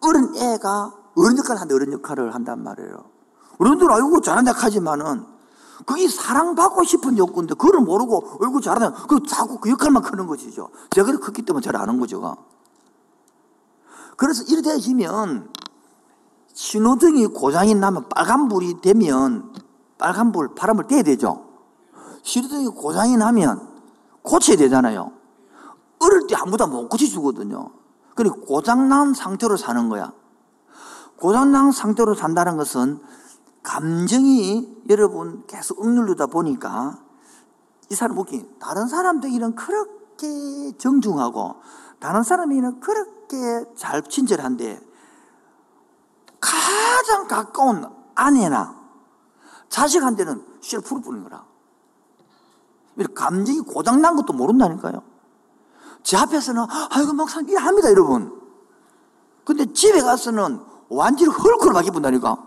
어른 0.01 0.35
애가 0.35 0.95
어른 1.17 1.37
역할을 1.39 1.61
한다. 1.61 1.75
어른 1.75 1.93
역할을 1.93 2.35
한단 2.35 2.63
말이에요. 2.63 3.05
어른들 3.59 3.93
알고 3.93 4.23
잘한다 4.23 4.53
하지만은 4.53 5.27
그게 5.87 6.09
사랑받고 6.09 6.85
싶은 6.85 7.19
욕구인데 7.19 7.55
그걸 7.55 7.81
모르고 7.81 8.39
얼굴 8.41 8.63
잘하다. 8.63 9.07
그 9.07 9.21
자꾸 9.29 9.59
그 9.59 9.71
역할만 9.71 10.03
크는 10.03 10.27
것이죠. 10.27 10.71
제가 10.91 11.13
컸기 11.19 11.43
때문에 11.43 11.63
잘 11.63 11.77
아는 11.77 12.01
거죠. 12.01 12.37
그래서 14.17 14.43
이래 14.49 14.63
되시면 14.63 15.51
신호등이 16.53 17.29
고장이 17.29 17.75
나면 17.75 18.09
빨간불이 18.09 18.81
되면 18.81 19.53
빨간불, 19.99 20.55
바람을 20.55 20.87
떼야 20.87 21.03
되죠. 21.03 21.50
신호등이 22.23 22.69
고장이 22.69 23.17
나면 23.17 23.69
고쳐야 24.23 24.57
되잖아요. 24.57 25.13
어릴 26.01 26.27
때 26.27 26.37
아무도 26.37 26.67
못 26.67 26.89
고쳐주거든요. 26.89 27.71
그리고 28.15 28.41
고장난 28.41 29.15
상태로 29.15 29.57
사는 29.57 29.89
거야. 29.89 30.13
고장난 31.19 31.73
상태로 31.73 32.15
산다는 32.15 32.57
것은 32.57 33.01
감정이 33.63 34.85
여러분 34.89 35.45
계속 35.47 35.81
억누르다 35.81 36.27
보니까 36.27 36.99
이 37.91 37.95
사람 37.95 38.17
웃기 38.19 38.57
다른 38.59 38.89
사람들이는 38.89 39.55
그렇게 39.55 40.73
정중하고 40.79 41.57
다른 41.99 42.23
사람이는 42.23 42.81
그렇게 42.81 43.37
잘 43.77 44.03
친절한데 44.03 44.81
가장 46.41 47.29
가까운 47.29 47.85
아내나 48.15 48.81
자식한테는 49.69 50.45
씨를 50.61 50.83
풀어 50.83 51.01
뿌리는 51.01 51.23
거라. 51.23 51.50
감정이 53.09 53.61
고장난 53.61 54.17
것도 54.17 54.33
모른다니까요. 54.33 55.03
제 56.03 56.17
앞에서는 56.17 56.67
아이고 56.91 57.13
막상 57.13 57.47
일합니다 57.47 57.91
여러분. 57.91 58.41
근데 59.45 59.73
집에 59.73 60.01
가서는 60.01 60.61
완전히 60.89 61.31
헐크하게 61.33 61.91
본다니까. 61.91 62.47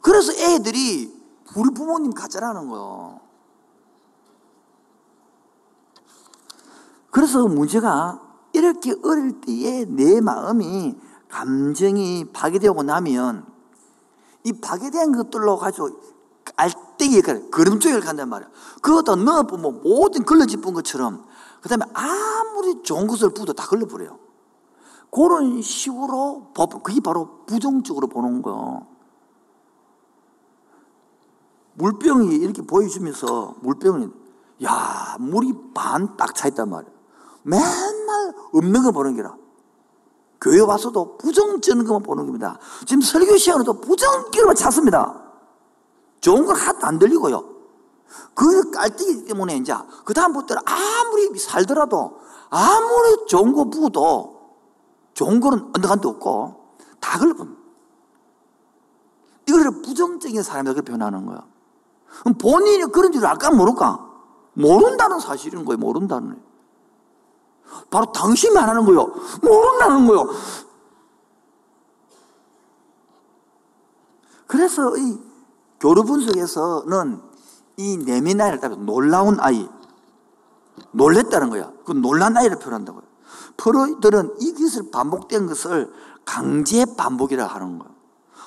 그래서 0.00 0.32
애들이 0.32 1.20
우리 1.56 1.74
부모님 1.74 2.12
가짜라는 2.12 2.68
거예요. 2.68 3.20
그래서 7.10 7.46
문제가 7.46 8.20
이렇게 8.52 8.94
어릴 9.02 9.40
때에 9.40 9.84
내 9.84 10.20
마음이 10.20 10.96
감정이 11.28 12.30
파괴되고 12.32 12.82
나면 12.82 13.46
이 14.44 14.52
파괴된 14.52 15.12
것들로 15.12 15.56
가지고 15.58 15.90
알떼기 17.00 17.22
걸음쪽을 17.50 18.00
간단 18.00 18.28
말이야. 18.28 18.50
그것도 18.82 19.16
넣어보면 19.16 19.80
모든 19.82 20.24
걸러집은 20.24 20.74
것처럼 20.74 21.24
그 21.62 21.68
다음에 21.68 21.84
아무리 21.94 22.82
좋은 22.82 23.06
것을 23.06 23.30
부도 23.30 23.54
다 23.54 23.66
걸러버려요. 23.66 24.18
그런 25.10 25.60
식으로 25.62 26.52
그게 26.82 27.00
바로 27.00 27.44
부정적으로 27.46 28.06
보는 28.06 28.42
거. 28.42 28.86
물병이 31.74 32.36
이렇게 32.36 32.62
보여주면서 32.62 33.56
물병이 33.62 34.08
야 34.64 35.16
물이 35.18 35.54
반 35.74 36.16
딱 36.16 36.34
차 36.34 36.48
있단 36.48 36.68
말이야. 36.68 36.92
맨날 37.42 38.34
없는 38.52 38.82
거 38.82 38.92
보는 38.92 39.16
게라. 39.16 39.34
교회 40.40 40.60
와서도 40.60 41.18
부정적인 41.18 41.84
것만 41.84 42.02
보는 42.02 42.26
겁니다. 42.26 42.58
지금 42.86 43.00
설교 43.02 43.36
시간에도 43.36 43.80
부정적인 43.80 44.54
찾습니다. 44.54 45.19
좋은 46.20 46.46
건 46.46 46.56
하나도 46.56 46.86
안 46.86 46.98
들리고요. 46.98 47.44
그 48.34 48.70
깔때기 48.70 49.24
때문에 49.24 49.56
이제 49.56 49.74
그 50.04 50.14
다음부터는 50.14 50.62
아무리 50.64 51.38
살더라도 51.38 52.20
아무리 52.50 53.26
좋은 53.26 53.52
거 53.52 53.64
부어도 53.64 54.40
좋은 55.14 55.40
거는 55.40 55.70
언덕한데 55.74 56.08
없고 56.08 56.74
다 57.00 57.18
걸러봅니다. 57.18 57.60
이거를 59.48 59.82
부정적인 59.82 60.42
사람이라고 60.42 60.82
표현하는 60.82 61.26
거야. 61.26 61.44
본인이 62.38 62.84
그런 62.90 63.12
줄 63.12 63.24
알까 63.26 63.50
모를까? 63.50 64.08
모른다는 64.54 65.20
사실인 65.20 65.64
거예요. 65.64 65.78
모른다는. 65.78 66.42
바로 67.90 68.10
당신이 68.12 68.56
안 68.58 68.68
하는 68.68 68.84
거예요. 68.84 69.12
모른다는 69.42 70.06
거예요. 70.06 70.28
그래서 74.46 74.96
이 74.96 75.29
교류 75.80 76.04
분석에서는 76.04 77.22
이 77.78 78.04
아이를 78.40 78.60
따로 78.60 78.76
놀라운 78.76 79.40
아이, 79.40 79.68
놀랬다는 80.92 81.50
거야. 81.50 81.72
그 81.84 81.92
놀란 81.92 82.36
아이를 82.36 82.58
표현한다고요. 82.58 83.02
프로이들은 83.56 84.36
이 84.40 84.54
것을 84.54 84.90
반복된 84.90 85.46
것을 85.46 85.92
강제 86.24 86.84
반복이라 86.96 87.46
하는 87.46 87.78
거예요. 87.78 87.94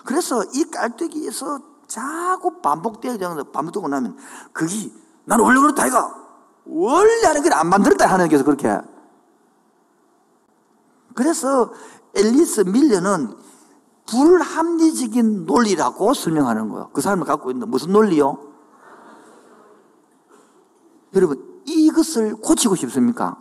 그래서 0.05 0.43
이 0.53 0.63
깔때기에서 0.65 1.59
자꾸 1.87 2.61
반복되어 2.61 3.17
반복되고 3.51 3.87
나면 3.87 4.17
그게 4.51 4.91
나는 5.25 5.45
원래 5.45 5.59
그렇다 5.59 5.87
이가 5.87 6.15
원래 6.65 7.25
하는 7.25 7.41
걸 7.43 7.53
안 7.53 7.67
만들었다 7.67 8.05
하는 8.07 8.29
게서 8.29 8.43
그렇게 8.43 8.79
그래서 11.13 11.71
앨리스 12.15 12.61
밀려는 12.61 13.35
불합리적인 14.05 15.45
논리라고 15.45 16.13
설명하는 16.13 16.69
거예요. 16.69 16.89
그 16.93 17.01
사람을 17.01 17.25
갖고 17.25 17.51
있는 17.51 17.69
무슨 17.69 17.91
논리요? 17.91 18.37
여러분 21.15 21.61
이것을 21.65 22.35
고치고 22.35 22.75
싶습니까? 22.75 23.37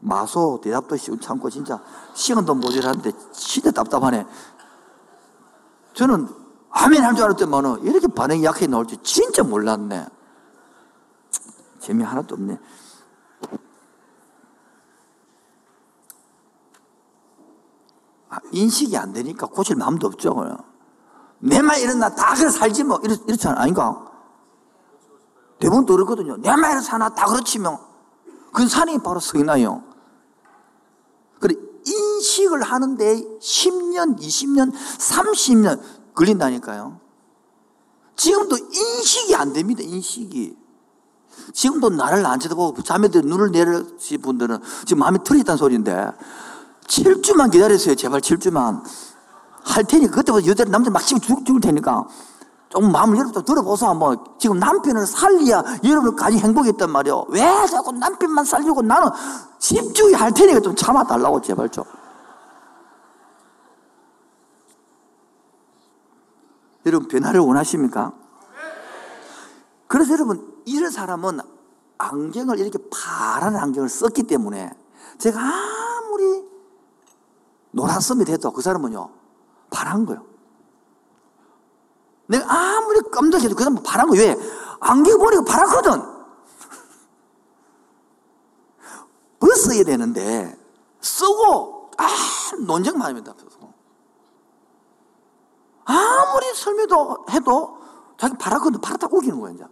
마소 0.00 0.60
대답도 0.62 0.96
참고 1.20 1.48
진짜 1.48 1.82
시간도 2.14 2.54
모자란데 2.54 3.12
진짜 3.32 3.70
답답하네. 3.70 4.26
저는 5.94 6.28
아멘 6.70 7.02
할 7.04 7.14
줄 7.14 7.24
알았더만은 7.24 7.84
이렇게 7.84 8.08
반응이 8.08 8.44
약해 8.44 8.66
나올 8.66 8.86
줄 8.86 8.98
진짜 9.02 9.42
몰랐네. 9.42 10.06
재미 11.78 12.02
하나도 12.02 12.34
없네. 12.34 12.58
인식이 18.52 18.96
안 18.96 19.12
되니까 19.12 19.46
고칠 19.46 19.76
마음도 19.76 20.06
없죠. 20.06 20.34
내말 21.38 21.80
이런 21.80 21.98
나다 21.98 22.34
그래 22.34 22.50
살지 22.50 22.84
뭐 22.84 23.00
이렇, 23.02 23.16
이렇잖아 23.26 23.60
아닌가? 23.60 24.04
대부분 25.58 25.86
그렇거든요. 25.86 26.36
이런 26.36 26.80
사나 26.80 27.10
다 27.10 27.26
그렇지면 27.26 27.78
그 28.52 28.66
산이 28.68 28.98
바로 29.02 29.20
성나요. 29.20 29.82
그래 31.40 31.54
인식을 31.86 32.62
하는데 32.62 33.22
10년, 33.38 34.18
20년, 34.18 34.72
30년 34.72 35.80
걸린다니까요. 36.14 37.00
지금도 38.16 38.56
인식이 38.56 39.34
안 39.34 39.52
됩니다. 39.52 39.82
인식이. 39.82 40.56
지금도 41.52 41.90
나를 41.90 42.24
안 42.24 42.38
쳐다보고 42.38 42.82
잠에 42.82 43.08
들 43.08 43.22
눈을 43.22 43.50
내리신 43.50 44.22
분들은 44.22 44.58
지금 44.86 45.00
마음이 45.00 45.18
틀렸다는 45.24 45.56
소리인데 45.56 46.10
7주만 46.86 47.50
기다렸어요. 47.50 47.94
제발 47.94 48.20
7주만. 48.20 48.82
할 49.64 49.84
테니 49.84 50.08
그때부터 50.08 50.46
여자 50.46 50.64
남자 50.64 50.90
막 50.90 51.00
치고 51.00 51.20
죽, 51.20 51.46
죽을 51.46 51.60
테니까 51.60 52.06
좀 52.68 52.92
마음을 52.92 53.16
여러분 53.16 53.44
들어보소 53.44 53.86
한번 53.86 54.22
지금 54.38 54.58
남편을 54.58 55.06
살리야 55.06 55.62
여러분 55.84 56.14
가지 56.14 56.38
행복했단 56.38 56.90
말이요 56.90 57.26
왜 57.28 57.66
자꾸 57.66 57.92
남편만 57.92 58.44
살리고 58.44 58.82
나는 58.82 59.08
10주 59.58 60.14
할 60.14 60.32
테니까 60.34 60.60
좀 60.60 60.76
참아달라고 60.76 61.40
제발 61.40 61.70
좀 61.70 61.84
여러분 66.84 67.08
변화를 67.08 67.40
원하십니까? 67.40 68.12
그래서 69.86 70.12
여러분 70.12 70.54
이런 70.66 70.90
사람은 70.90 71.40
안경을 71.96 72.58
이렇게 72.58 72.78
파란 72.90 73.56
안경을 73.56 73.88
썼기 73.88 74.24
때문에 74.24 74.70
제가 75.18 75.40
노란섬이 77.74 78.24
돼도 78.24 78.52
그 78.52 78.62
사람은요 78.62 79.10
파란 79.70 80.06
거요. 80.06 80.24
내가 82.26 82.50
아무리 82.50 83.00
깜짝해도 83.10 83.54
그 83.54 83.62
사람은 83.62 83.82
파란 83.82 84.08
거 84.08 84.14
왜? 84.16 84.36
안경 84.80 85.18
보니까 85.18 85.44
파랗거든. 85.44 86.14
벗어야 89.40 89.82
되는데 89.84 90.58
쓰고 91.00 91.90
아 91.98 92.06
논쟁만 92.66 93.08
합니다. 93.08 93.34
아무리 95.84 96.54
설명도 96.54 97.26
해도 97.30 97.78
자기 98.16 98.36
파랗거든 98.38 98.80
파랗다고 98.80 99.18
우기는 99.18 99.38
거야 99.40 99.52
이제. 99.52 99.64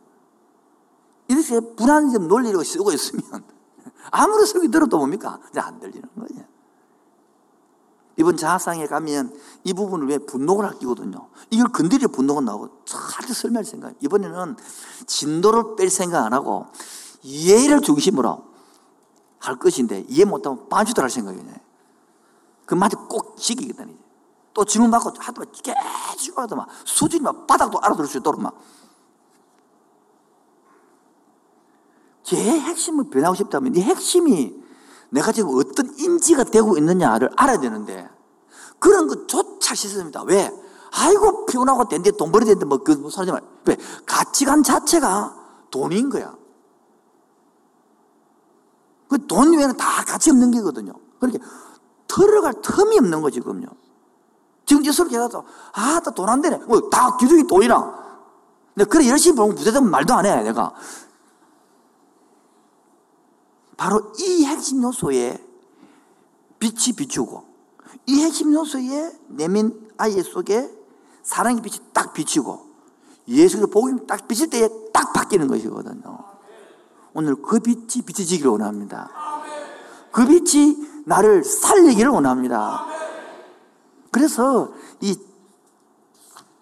이렇게 1.29 1.61
불안정 1.75 2.29
논리를 2.29 2.63
쓰고 2.65 2.93
있으면 2.93 3.45
아무리 4.11 4.45
설교 4.45 4.69
들어도 4.71 4.99
뭡니까? 4.99 5.39
이제 5.51 5.61
안 5.61 5.79
들리는 5.81 6.07
거예요. 6.19 6.52
이번 8.17 8.37
자상에 8.37 8.87
가면 8.87 9.35
이 9.65 9.73
부분을 9.73 10.09
왜 10.09 10.19
분노를 10.19 10.69
아끼거든요. 10.71 11.29
이걸 11.51 11.69
건드려 11.69 12.09
분노가 12.09 12.41
나오고 12.41 12.85
잘 12.85 13.29
설명할 13.29 13.65
생각. 13.65 13.95
이번에는 14.01 14.57
진도를 15.07 15.77
뺄 15.77 15.89
생각 15.89 16.25
안 16.25 16.33
하고 16.33 16.67
이해를 17.23 17.81
중심으로 17.81 18.45
할 19.39 19.59
것인데 19.59 20.05
이해 20.09 20.25
못하면 20.25 20.69
빠지도 20.69 21.03
할 21.03 21.11
생각이네. 21.11 21.53
그 22.67 22.75
말이 22.75 22.95
꼭 23.09 23.37
지키겠다니. 23.37 23.97
또 24.55 24.65
질문 24.65 24.91
받고 24.91 25.13
하도 25.19 25.45
계속 25.63 26.39
하더만 26.39 26.67
수준이 26.85 27.23
막 27.23 27.47
바닥도 27.47 27.81
알아들을 27.81 28.09
수 28.09 28.19
있도록 28.19 28.41
막. 28.41 28.55
제 32.23 32.37
핵심을 32.37 33.11
변하고 33.11 33.35
싶다면 33.35 33.75
이 33.75 33.81
핵심이 33.81 34.62
내가 35.13 35.31
지금 35.31 35.51
어떤 35.59 35.93
인지가 35.99 36.43
되고 36.45 36.77
있느냐를 36.77 37.31
알아야 37.37 37.61
되는데 37.61 38.09
그런 38.79 39.07
것조차 39.07 39.75
싫습니다. 39.75 40.23
왜? 40.23 40.51
아이고 40.91 41.47
피곤하고 41.47 41.89
된데 41.89 42.11
돈 42.13 42.33
벌어야 42.33 42.47
되는데 42.47 42.65
뭐그 42.67 43.11
사람이 43.11 43.39
왜? 43.67 43.77
가치관 44.07 44.63
자체가 44.63 45.35
돈인 45.71 46.09
거야. 46.11 46.35
그 49.09 49.19
돈 49.27 49.55
외에는 49.57 49.77
다 49.77 50.03
가치 50.05 50.31
없는 50.31 50.51
게거든요. 50.51 50.95
그렇게 51.21 51.39
들어갈 52.09 52.55
틈이 52.63 52.99
없는 52.99 53.21
거지, 53.21 53.35
지금요. 53.35 53.67
지금 54.65 54.83
저렇게 54.83 55.19
해서, 55.19 55.45
아, 55.75 56.01
돈안 56.01 56.41
되네. 56.41 56.59
뭐, 56.67 56.89
다 56.89 57.17
기둥이 57.19 57.47
돈이라. 57.47 58.03
근데 58.75 58.89
그래, 58.89 59.09
열심히 59.09 59.37
보면 59.37 59.55
부재되면 59.55 59.91
말도 59.91 60.15
안 60.15 60.25
해, 60.25 60.43
내가. 60.43 60.73
바로 63.83 64.13
이 64.17 64.45
핵심 64.45 64.81
요소에 64.81 65.37
빛이 66.61 66.95
비추고, 66.97 67.43
이 68.07 68.23
핵심 68.23 68.55
요소에 68.55 69.11
내면 69.27 69.91
아이 69.97 70.23
속에 70.23 70.71
사랑의 71.25 71.63
빛이 71.63 71.79
딱 71.93 72.13
비치고, 72.13 72.65
예수를 73.27 73.67
복음이 73.67 74.07
딱 74.07 74.29
비칠 74.29 74.49
때에 74.51 74.69
딱 74.93 75.13
바뀌는 75.13 75.49
것이거든요. 75.49 76.17
오늘 77.13 77.35
그 77.43 77.59
빛이 77.59 78.05
비춰지기를 78.07 78.53
원합니다. 78.53 79.11
그 80.13 80.29
빛이 80.29 80.77
나를 81.05 81.43
살리기를 81.43 82.09
원합니다. 82.09 82.87
그래서 84.13 84.73
이 85.01 85.19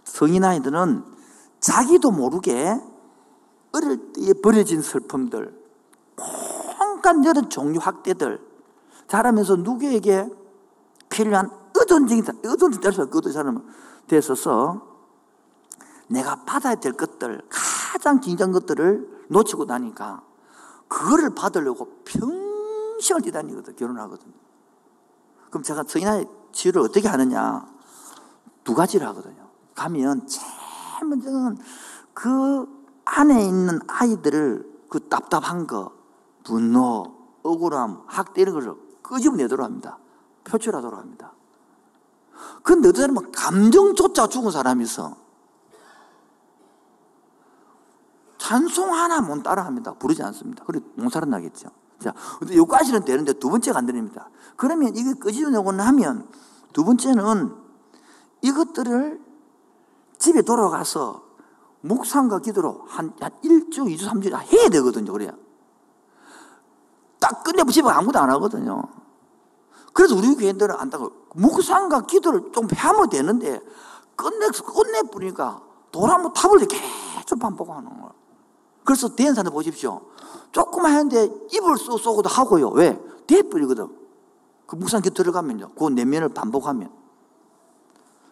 성인 0.05 0.43
아이들은 0.43 1.05
자기도 1.61 2.13
모르게 2.13 2.81
어릴 3.73 4.11
때에 4.15 4.33
버려진 4.43 4.81
슬픔들, 4.81 5.60
온갖 7.01 7.25
여러 7.25 7.49
종류 7.49 7.79
학대들, 7.81 8.47
자라면서 9.09 9.57
누구에게 9.57 10.29
필요한 11.09 11.51
의존적인 11.75 12.25
의존적 12.43 12.83
될수 12.83 13.09
그 13.09 13.33
사람은 13.33 13.65
됐어서 14.07 14.87
내가 16.09 16.45
받아야 16.45 16.75
될 16.75 16.93
것들, 16.93 17.41
가장 17.49 18.21
긴장 18.21 18.53
것들을 18.53 19.27
놓치고 19.29 19.65
나니까 19.65 20.23
그거를 20.89 21.35
받으려고 21.35 22.03
평생을 22.05 23.23
뛰다니거든, 23.23 23.77
결혼하거든. 23.77 24.33
그럼 25.49 25.63
제가 25.63 25.85
성인아이 25.87 26.27
치유를 26.53 26.83
어떻게 26.83 27.09
하느냐? 27.09 27.67
두 28.63 28.75
가지를 28.75 29.07
하거든요. 29.09 29.49
가면 29.75 30.27
제일 30.27 31.09
먼저는 31.09 31.57
그 32.13 32.67
안에 33.07 33.43
있는 33.47 33.81
아이들을 33.87 34.69
그 34.91 35.09
답답한 35.09 35.67
거, 35.67 36.00
분노, 36.51 37.05
억울함, 37.45 38.03
학대 38.07 38.43
이런 38.43 38.55
것을 38.55 38.75
끄집어내도록 39.03 39.65
합니다. 39.65 39.99
표출하도록 40.43 40.99
합니다. 40.99 41.33
근데 42.65 42.89
어떤 42.89 43.03
사람은 43.03 43.31
감정조차 43.31 44.27
죽은 44.27 44.51
사람이 44.51 44.83
있어. 44.83 45.17
찬송 48.39 48.93
하나 48.93 49.21
못 49.21 49.45
따라합니다. 49.45 49.95
부르지 49.95 50.25
않습니다. 50.25 50.65
그래 50.65 50.81
못 50.97 51.11
살아나겠죠. 51.11 51.69
자, 52.01 52.15
여기까지는 52.43 53.05
되는데 53.05 53.33
두 53.35 53.49
번째가 53.49 53.79
안 53.79 53.87
됩니다. 53.87 54.29
그러면 54.57 54.97
이게 54.97 55.13
끄집어내고 55.15 55.71
나면 55.71 56.27
두 56.73 56.85
번째는 56.85 57.55
이것들을 58.43 59.21
집에 60.19 60.43
돌아가서 60.43 61.23
묵상과 61.83 62.41
기도로 62.41 62.87
한, 62.89 63.13
한 63.21 63.31
1주, 63.45 63.87
2주, 63.87 64.09
3주 64.09 64.35
해야 64.53 64.69
되거든요. 64.69 65.13
그래야. 65.13 65.33
딱 67.21 67.45
끝내고 67.45 67.71
집에 67.71 67.89
아무도 67.89 68.19
안 68.19 68.31
하거든요. 68.31 68.83
그래서 69.93 70.17
우리 70.17 70.35
교인들은 70.35 70.75
안다고 70.75 71.13
묵상과 71.35 72.07
기도를 72.07 72.51
좀 72.53 72.67
하면 72.75 73.09
되는데 73.09 73.61
끝내, 74.17 74.49
끝내버리니까 74.49 75.63
돌 75.93 76.11
한번 76.11 76.33
타볼 76.33 76.61
때 76.61 76.67
계속 76.67 77.39
반복하는 77.39 77.89
거예요. 77.89 78.13
그래서 78.85 79.15
된 79.15 79.35
사람 79.35 79.53
보십시오. 79.53 80.01
조금만 80.53 80.93
하는데 80.93 81.31
입을 81.53 81.77
쏘, 81.77 81.99
쏘고도 81.99 82.29
하고요. 82.29 82.71
왜? 82.71 83.01
돼버리거든. 83.27 83.89
그 84.67 84.77
묵상 84.77 85.03
기도 85.03 85.23
들어가면요. 85.23 85.71
그 85.79 85.89
내면을 85.89 86.31
반복하면. 86.31 86.91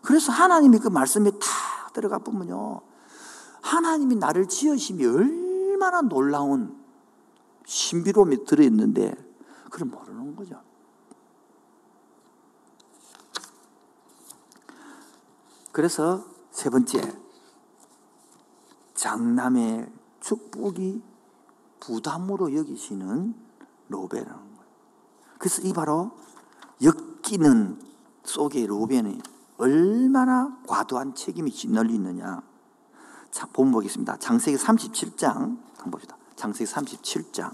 그래서 0.03 0.33
하나님이 0.33 0.79
그 0.79 0.89
말씀에 0.89 1.31
다 1.33 1.91
들어가 1.93 2.19
보면요. 2.19 2.81
하나님이 3.61 4.17
나를 4.17 4.49
지으심이 4.49 5.05
얼마나 5.05 6.01
놀라운 6.01 6.78
신비로움이 7.69 8.45
들어있는데, 8.47 9.15
그걸 9.71 9.89
모르는 9.89 10.35
거죠. 10.35 10.61
그래서 15.71 16.25
세 16.51 16.71
번째, 16.71 17.01
장남의 18.95 19.93
축복이 20.21 21.03
부담으로 21.79 22.57
여기시는 22.57 23.35
로베라는 23.89 24.35
거예요. 24.35 24.73
그래서 25.39 25.63
이 25.63 25.73
바로 25.73 26.13
엮이는 26.83 27.81
속에 28.25 28.67
로베는 28.67 29.21
얼마나 29.59 30.59
과도한 30.67 31.15
책임이 31.15 31.53
짓눌려 31.53 31.93
있느냐. 31.95 32.43
자, 33.31 33.47
본 33.53 33.71
보겠습니다. 33.71 34.17
장세기 34.17 34.57
37장 34.57 35.35
한번 35.77 35.91
봅시다. 35.91 36.18
장세기 36.39 36.71
37장. 36.71 37.53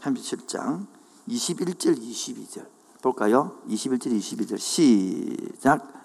37장 0.00 0.86
21절 1.28 2.00
22절. 2.00 2.66
볼까요? 3.02 3.60
21절 3.68 4.18
22절. 4.18 4.58
시작. 4.58 6.00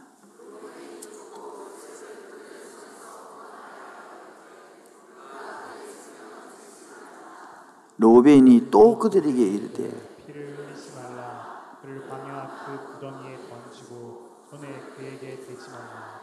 로벤이 7.98 8.70
또 8.70 9.00
그들에게 9.00 9.42
이르되 9.42 10.26
피를 10.28 10.58
흘리지 10.58 10.94
말라. 10.94 11.80
그를 11.82 12.06
광야 12.10 12.66
그 12.66 13.00
구덩이에 13.00 13.48
던지고 13.48 14.44
손에 14.50 14.82
그에게 14.98 15.40
대지 15.40 15.70
말라. 15.70 16.20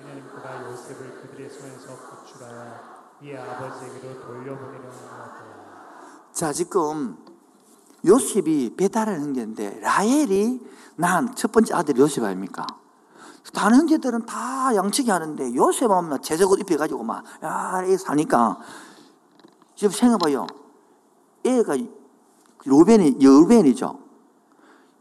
이는 0.00 0.28
그가 0.28 0.68
요셉을 0.68 1.22
그들의 1.22 1.48
손에서 1.48 1.96
구출하여 1.96 2.97
이의 3.22 3.36
아버지에게로 3.36 4.20
돌려보내려는 4.20 4.90
것이라 4.90 5.38
자 6.32 6.52
지금 6.52 7.16
요셉이 8.06 8.76
배달을 8.76 9.20
한 9.20 9.32
게인데 9.32 9.80
라헬이 9.80 10.60
난 10.96 11.34
첫 11.34 11.50
번째 11.52 11.74
아들이 11.74 12.00
요셉 12.00 12.22
아닙니까? 12.24 12.66
다른 13.54 13.78
형제들은 13.78 14.26
다 14.26 14.74
양치기 14.74 15.10
하는데 15.10 15.54
요셉은 15.54 16.20
제석옷 16.22 16.60
입혀가지고 16.60 17.02
막, 17.02 17.24
야, 17.42 17.82
애 17.84 17.96
사니까. 17.96 18.58
지금 19.74 19.90
생각해봐요. 19.92 20.46
애가 21.46 21.76
로벤이, 22.64 23.18
여벤이죠. 23.22 23.98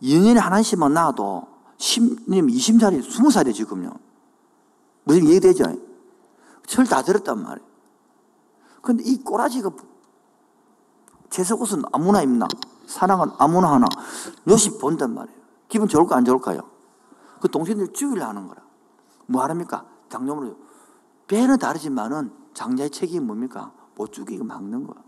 2년에 0.01 0.37
하나씩만 0.37 0.93
낳아도 0.93 1.47
10, 1.77 2.27
20살이, 2.27 3.03
20살이 3.05 3.53
지금요. 3.53 3.91
무슨 5.03 5.27
얘기 5.27 5.39
되죠? 5.41 5.65
철 6.67 6.85
다 6.85 7.01
들었단 7.01 7.41
말이에요. 7.43 7.66
근데 8.87 9.03
이 9.03 9.21
꼬라지가 9.21 9.69
제석옷은 11.29 11.81
아무나 11.91 12.21
입나? 12.21 12.47
사랑은 12.85 13.31
아무나 13.37 13.73
하나? 13.73 13.85
요셉 14.47 14.79
본단 14.79 15.13
말이에요. 15.13 15.37
기분 15.67 15.89
좋을까, 15.89 16.15
안 16.15 16.23
좋을까요? 16.23 16.61
그 17.41 17.49
동생들 17.49 17.91
죽이려 17.91 18.25
하는 18.25 18.47
거라. 18.47 18.61
뭐 19.25 19.43
하랍니까? 19.43 19.85
장놈으로. 20.07 20.55
배는 21.27 21.57
다르지만은 21.59 22.31
장자의 22.53 22.89
책임이 22.91 23.25
뭡니까? 23.25 23.73
못 23.93 24.13
죽이고 24.13 24.45
막는 24.45 24.87
거야. 24.87 25.03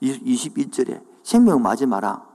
21절에 0.00 1.04
생명을 1.24 1.60
맞지 1.60 1.84
마라. 1.84 2.26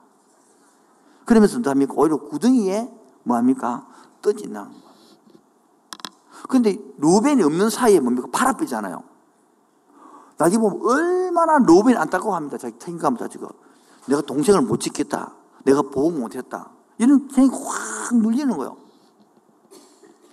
그러면서 1.25 1.57
뭐합니까? 1.57 1.95
오히려 1.97 2.17
구덩이에 2.17 2.93
뭐합니까? 3.23 3.87
떠진다는 4.21 4.69
거야. 4.69 4.93
근데 6.47 6.77
로벤이 6.99 7.41
없는 7.41 7.71
사이에 7.71 7.99
뭡니까? 7.99 8.27
파라삐잖아요. 8.31 9.12
나중에 10.43 10.59
보면 10.61 10.81
얼마나 10.85 11.57
로벤이 11.57 11.97
안타까워 11.97 12.35
합니다. 12.35 12.57
자기 12.57 12.75
생각합니다, 12.77 13.29
지금. 13.29 13.47
내가 14.07 14.21
동생을 14.21 14.61
못 14.61 14.77
지켰다. 14.81 15.33
내가 15.63 15.81
보호 15.81 16.11
못했다. 16.11 16.69
이런 16.97 17.29
생각이 17.33 17.63
확 17.63 18.13
눌리는 18.17 18.57
거예요. 18.57 18.75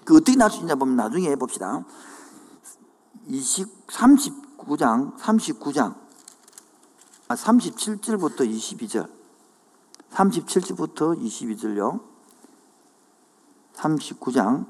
그 0.04 0.16
어떻게 0.16 0.36
날 0.36 0.50
수 0.50 0.58
있냐 0.60 0.74
보면 0.74 0.96
나중에 0.96 1.36
봅시다. 1.36 1.84
20, 3.28 3.86
39장, 3.86 5.16
39장, 5.16 5.94
아, 7.28 7.34
37절부터 7.36 8.38
22절. 8.40 9.08
37절부터 10.10 11.22
22절요. 11.22 12.00
39장, 13.74 14.66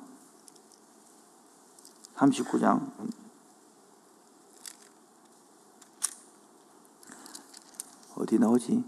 39장. 2.17 2.93
어디 8.21 8.39
나오지? 8.39 8.85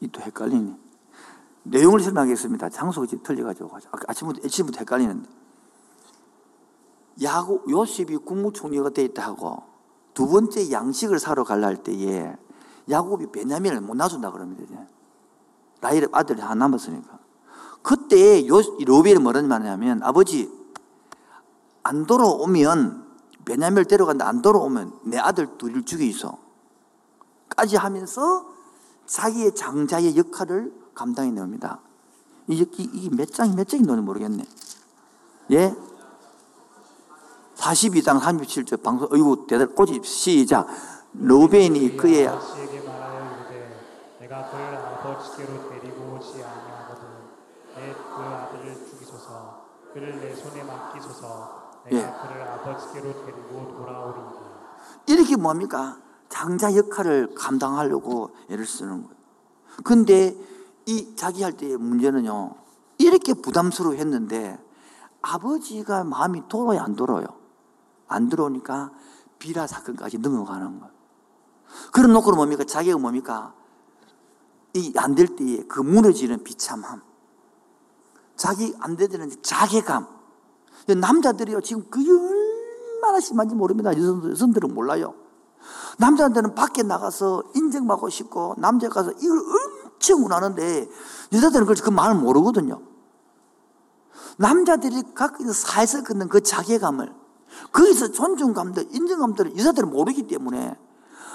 이 0.00 0.08
또 0.08 0.20
헷갈리네. 0.20 0.76
내용을 1.62 2.00
설명하겠습니다. 2.00 2.70
장소가 2.70 3.06
틀려가지고. 3.22 3.70
아침부터, 4.08 4.40
아침부터 4.46 4.78
헷갈리는데. 4.80 5.28
야고, 7.22 7.64
요셉이 7.68 8.16
국무총리가 8.18 8.90
돼 8.90 9.04
있다 9.04 9.26
하고, 9.26 9.62
두 10.14 10.26
번째 10.26 10.70
양식을 10.70 11.18
사러 11.18 11.44
갈라 11.44 11.66
할 11.66 11.82
때에, 11.82 12.34
야곱이 12.88 13.30
베냐민을 13.30 13.82
못 13.82 13.94
놔준다. 13.94 14.32
이제. 14.64 14.74
라헬의 15.82 16.08
아들이 16.12 16.40
하나 16.40 16.54
남았으니까. 16.54 17.18
그때 17.82 18.46
요, 18.48 18.60
로벨이 18.86 19.18
뭐라는 19.18 19.48
말이냐면, 19.48 20.02
아버지, 20.02 20.50
안 21.82 22.06
돌아오면, 22.06 23.06
베냐민을 23.44 23.84
데려간다, 23.84 24.26
안 24.26 24.40
돌아오면 24.40 25.00
내 25.04 25.18
아들 25.18 25.58
둘을 25.58 25.84
죽여 25.84 26.04
있어. 26.04 26.38
까지 27.50 27.76
하면서 27.76 28.46
자기의 29.06 29.54
장자의 29.54 30.16
역할을 30.16 30.72
감당해 30.94 31.30
내옵니다. 31.30 31.80
이게, 32.46 32.64
이게 32.78 33.14
몇 33.14 33.30
장이 33.32 33.54
몇 33.54 33.68
장인지 33.68 33.92
모르겠네. 33.92 34.44
예? 35.52 35.74
42장 37.56 38.20
37절 38.20 38.82
방송, 38.82 39.08
어이구, 39.12 39.46
대단, 39.46 39.74
꼬집, 39.74 40.06
시작. 40.06 40.66
로벤이 41.12 41.96
그의 41.96 42.28
내가 44.20 44.48
그를 44.48 44.76
아버지께로 44.76 45.68
데리고 45.68 46.16
오지 46.16 46.42
아니하거든 46.44 47.02
내그 47.74 48.22
아들을 48.22 48.86
죽이소서 48.88 49.64
그를 49.92 50.20
내 50.20 50.34
손에 50.36 50.62
맡기소서 50.62 51.82
내가 51.84 51.96
예. 51.96 52.28
그를 52.28 52.42
아버지께로 52.42 53.26
데리고 53.26 53.76
돌아오리이다 53.76 54.40
이렇게 55.06 55.36
뭡니까? 55.36 55.98
장자 56.30 56.74
역할을 56.76 57.34
감당하려고 57.34 58.30
애를 58.48 58.64
쓰는 58.64 59.02
거예요. 59.02 59.16
근데 59.84 60.34
이 60.86 61.14
자기 61.16 61.42
할 61.42 61.52
때의 61.52 61.76
문제는요. 61.76 62.54
이렇게 62.98 63.34
부담스러워 63.34 63.94
했는데 63.94 64.58
아버지가 65.20 66.04
마음이 66.04 66.48
돌아요, 66.48 66.80
안 66.80 66.96
돌아요? 66.96 67.26
안 68.08 68.28
들어오니까 68.28 68.90
비라 69.38 69.66
사건까지 69.66 70.18
넘어가는 70.18 70.80
거예요. 70.80 70.94
그럼 71.92 72.12
놓고 72.12 72.32
뭡니까? 72.32 72.64
자기가 72.64 72.98
뭡니까? 72.98 73.54
이 74.74 74.92
안 74.96 75.14
될 75.14 75.36
때에 75.36 75.64
그 75.64 75.80
무너지는 75.80 76.42
비참함. 76.44 77.02
자기 78.36 78.74
안 78.80 78.96
되는 78.96 79.30
자괴감. 79.42 80.06
남자들이요, 80.86 81.60
지금 81.60 81.84
그 81.90 82.00
얼마나 83.00 83.20
심한지 83.20 83.54
모릅니다. 83.54 83.90
여성들은 83.96 84.72
몰라요. 84.74 85.14
남자들은 85.98 86.54
밖에 86.54 86.82
나가서 86.82 87.42
인정받고 87.54 88.08
싶고, 88.08 88.54
남자 88.58 88.88
가서 88.88 89.12
이걸 89.12 89.38
엄청 89.38 90.22
원하는데, 90.22 90.88
여자들은 91.32 91.66
그 91.66 91.90
마음을 91.90 92.22
모르거든요. 92.22 92.80
남자들이 94.38 95.02
있는 95.40 95.52
사에서 95.52 96.02
걷는 96.02 96.28
그 96.28 96.42
자괴감을, 96.42 97.12
거기서 97.72 98.12
존중감들, 98.12 98.88
인정감들을 98.90 99.58
여자들은 99.58 99.90
모르기 99.90 100.26
때문에, 100.26 100.78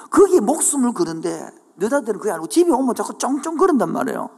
거기에 0.09 0.39
목숨을 0.39 0.93
거는데, 0.93 1.49
여자들은 1.81 2.19
그게 2.19 2.31
아니고 2.31 2.47
집에 2.47 2.71
오면 2.71 2.95
자꾸 2.95 3.17
쫑쫑 3.17 3.57
거린단 3.57 3.91
말이에요. 3.91 4.29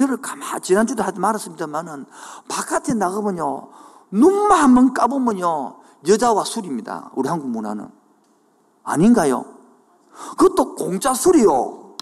여러분, 0.00 0.20
가만, 0.20 0.60
지난주도 0.60 1.02
하지 1.04 1.20
말았습니다만은, 1.20 2.06
바깥에 2.48 2.94
나가면요, 2.94 3.68
눈만 4.10 4.58
한번 4.58 4.94
까보면요, 4.94 5.81
여자와 6.06 6.44
술입니다. 6.44 7.10
우리 7.14 7.28
한국 7.28 7.48
문화는. 7.48 7.88
아닌가요? 8.82 9.44
그것도 10.36 10.74
공짜 10.74 11.14
술이요. 11.14 11.96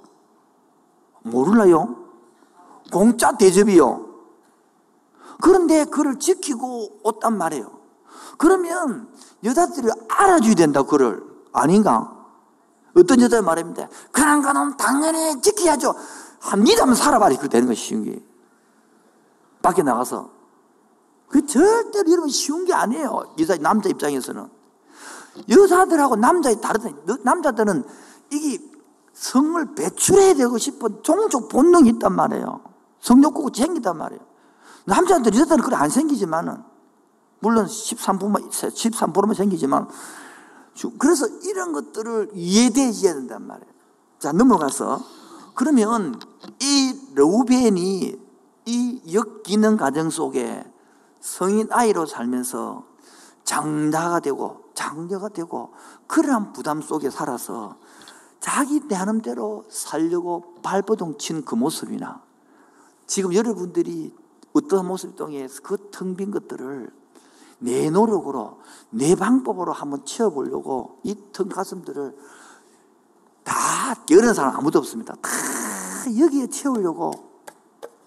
모르나요? 1.23 1.97
공짜 2.93 3.37
대접이요. 3.37 4.07
그런데 5.43 5.85
그를 5.85 6.19
지키고 6.19 7.01
왔단 7.03 7.37
말이에요. 7.37 7.71
그러면 8.39 9.09
여자들이 9.45 9.89
알아줘야 10.09 10.55
된다, 10.55 10.83
그를. 10.83 11.23
아닌가? 11.53 12.17
어떤 12.97 13.21
여자 13.21 13.41
말입니다. 13.43 13.89
그런 14.11 14.43
거는 14.43 14.77
당연히 14.77 15.41
지켜야죠. 15.41 15.95
합니다면 16.41 16.95
살아봐야 16.95 17.29
그렇게 17.31 17.49
되는 17.49 17.69
것이 17.69 17.81
쉬운 17.81 18.05
게. 18.05 18.23
밖에 19.63 19.83
나가서. 19.83 20.40
그 21.31 21.47
절대로 21.47 22.11
여러분 22.11 22.29
쉬운 22.29 22.65
게 22.65 22.75
아니에요. 22.75 23.35
여자, 23.39 23.57
남자 23.57 23.89
입장에서는. 23.89 24.49
여자들하고 25.49 26.17
남자의 26.17 26.61
다르다. 26.61 26.91
남자들은 27.23 27.85
이게 28.31 28.59
성을 29.13 29.75
배출해야 29.75 30.35
되고 30.35 30.59
싶은 30.59 31.03
종족 31.03 31.49
본능이 31.49 31.91
있단 31.91 32.15
말이에요. 32.15 32.61
성욕구가 33.01 33.51
생기단 33.55 33.97
말이에요. 33.97 34.21
남자들, 34.87 35.33
여자들은 35.33 35.63
그래 35.63 35.77
안 35.77 35.89
생기지만은, 35.89 36.63
물론 37.39 37.67
13%만, 37.67 38.51
13%만 38.51 39.35
생기지만, 39.35 39.89
그래서 40.99 41.27
이런 41.45 41.73
것들을 41.73 42.31
이해되어야 42.35 43.15
된단 43.15 43.47
말이에요. 43.47 43.73
자, 44.19 44.33
넘어가서. 44.33 45.01
그러면 45.55 46.19
이 46.61 46.99
러우벤이 47.15 48.17
이 48.67 49.15
역기능 49.15 49.77
가정 49.77 50.11
속에 50.11 50.65
성인 51.21 51.69
아이로 51.71 52.07
살면서 52.07 52.85
장자가 53.45 54.21
되고 54.21 54.65
장녀가 54.75 55.29
되고 55.29 55.73
그러한 56.07 56.53
부담 56.53 56.81
속에 56.81 57.11
살아서 57.11 57.77
자기 58.41 58.81
나름대로 58.89 59.65
살려고 59.69 60.55
발버둥 60.63 61.19
친 61.19 61.45
그 61.45 61.55
모습이나 61.55 62.23
지금 63.07 63.35
여러분들이 63.35 64.15
어떤 64.53 64.87
모습 64.87 65.17
동에 65.17 65.47
그텅 65.63 66.17
빈 66.17 66.31
것들을 66.31 66.91
내 67.59 67.91
노력으로 67.91 68.61
내 68.91 69.15
방법으로 69.15 69.73
한번 69.73 70.05
채워보려고 70.07 71.01
이 71.05 71.15
텅 71.33 71.49
가슴들을 71.49 72.17
다 73.45 73.95
게으른 74.07 74.33
사람 74.33 74.57
아무도 74.57 74.79
없습니다. 74.79 75.15
다 75.21 75.29
여기에 76.19 76.47
채우려고 76.49 77.11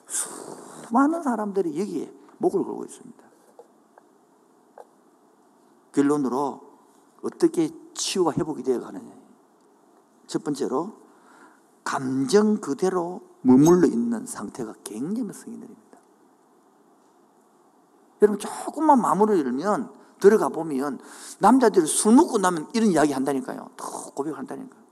수많은 0.08 1.22
사람들이 1.22 1.80
여기에 1.80 2.12
목을 2.44 2.64
걸고 2.66 2.84
있습니다. 2.84 3.24
결론으로 5.94 6.62
어떻게 7.22 7.70
치유가 7.94 8.32
회복이 8.32 8.64
되어 8.64 8.82
가느냐. 8.82 9.14
첫 10.28 10.44
번째로 10.44 10.94
감정 11.84 12.58
그대로 12.58 13.22
머물러 13.42 13.88
있는 13.88 14.26
상태가 14.26 14.74
굉장히 14.84 15.32
성인들입니다. 15.32 15.98
여러분 18.22 18.40
조금만 18.40 19.00
마음을 19.02 19.38
열면 19.38 19.92
들어가 20.20 20.50
보면 20.50 21.00
남자들이 21.40 21.86
술 21.86 22.16
먹고 22.16 22.38
나면 22.38 22.70
이런 22.74 22.90
이야기 22.90 23.12
한다니까요. 23.14 23.70
더 23.76 24.12
고백한다니까요. 24.12 24.84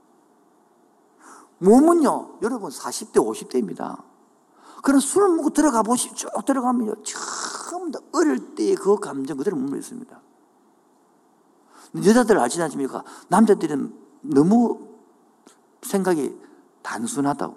몸은요, 1.58 2.38
여러분 2.42 2.70
40대, 2.70 3.14
50대입니다. 3.14 4.02
그런 4.82 5.00
술을 5.00 5.36
먹고 5.36 5.50
들어가 5.50 5.82
보시, 5.82 6.12
쭉 6.14 6.28
들어가면요, 6.44 7.02
처음 7.72 7.90
다 7.90 7.98
어릴 8.12 8.54
때의 8.54 8.74
그 8.74 8.96
감정 8.96 9.38
그대로 9.38 9.56
머물러 9.56 9.78
있습니다. 9.78 10.20
여자들 12.04 12.38
알지 12.38 12.60
않습니까? 12.60 13.02
남자들은 13.28 13.98
너무 14.20 14.88
생각이 15.80 16.38
단순하다고. 16.82 17.56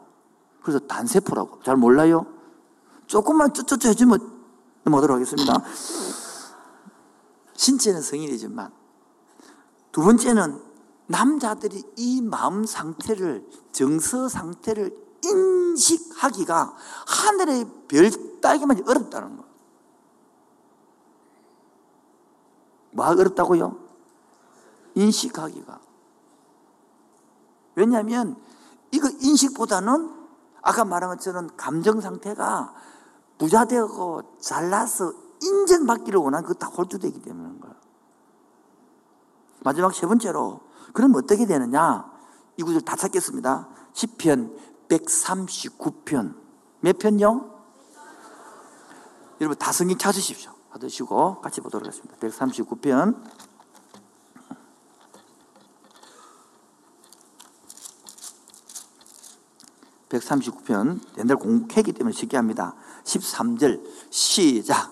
그래서 0.61 0.79
단세포라고. 0.79 1.59
잘 1.63 1.75
몰라요? 1.75 2.25
조금만 3.07 3.53
쩌쩌쩌 3.53 3.89
해주면 3.89 4.19
넘어가도록 4.85 5.15
하겠습니다. 5.15 5.61
신체는 7.53 8.01
성인이지만, 8.01 8.71
두 9.91 10.01
번째는 10.01 10.61
남자들이 11.07 11.83
이 11.97 12.21
마음 12.21 12.65
상태를, 12.65 13.45
정서 13.73 14.29
상태를 14.29 14.95
인식하기가 15.25 16.75
하늘의 17.05 17.65
별 17.89 18.11
따기만 18.39 18.81
어렵다는 18.87 19.35
거. 19.35 19.54
뭐가 22.95 23.11
어렵다고요? 23.11 23.77
인식하기가. 24.95 25.79
왜냐하면 27.75 28.41
이거 28.91 29.09
인식보다는 29.09 30.11
아까 30.61 30.85
말한 30.85 31.09
것처럼 31.11 31.49
감정 31.57 31.99
상태가 31.99 32.73
부자 33.37 33.65
되고 33.65 34.37
잘나서 34.39 35.13
인정받기를 35.43 36.17
원하는 36.19 36.47
그다 36.47 36.67
홀쭉되기 36.67 37.21
때문인 37.21 37.59
거예요. 37.59 37.75
마지막 39.59 39.93
세 39.93 40.07
번째로 40.07 40.61
그럼 40.93 41.13
어떻게 41.15 41.45
되느냐? 41.45 42.09
이 42.57 42.63
구절 42.63 42.81
다 42.81 42.95
찾겠습니다. 42.95 43.67
10편 43.93 44.57
139편. 44.87 46.35
몇 46.79 46.97
편요? 46.97 47.51
여러분 49.41 49.57
다 49.57 49.73
성경 49.73 49.97
찾으십시오. 49.97 50.54
받으시고 50.75 51.41
같이 51.41 51.61
보도록 51.61 51.87
하겠습니다. 51.87 52.15
139편. 52.17 53.15
139편 60.09 60.99
옛날 61.17 61.37
공부했기 61.37 61.93
때문에 61.93 62.13
쉽게 62.13 62.37
합니다. 62.37 62.75
13절 63.03 63.81
시작. 64.09 64.91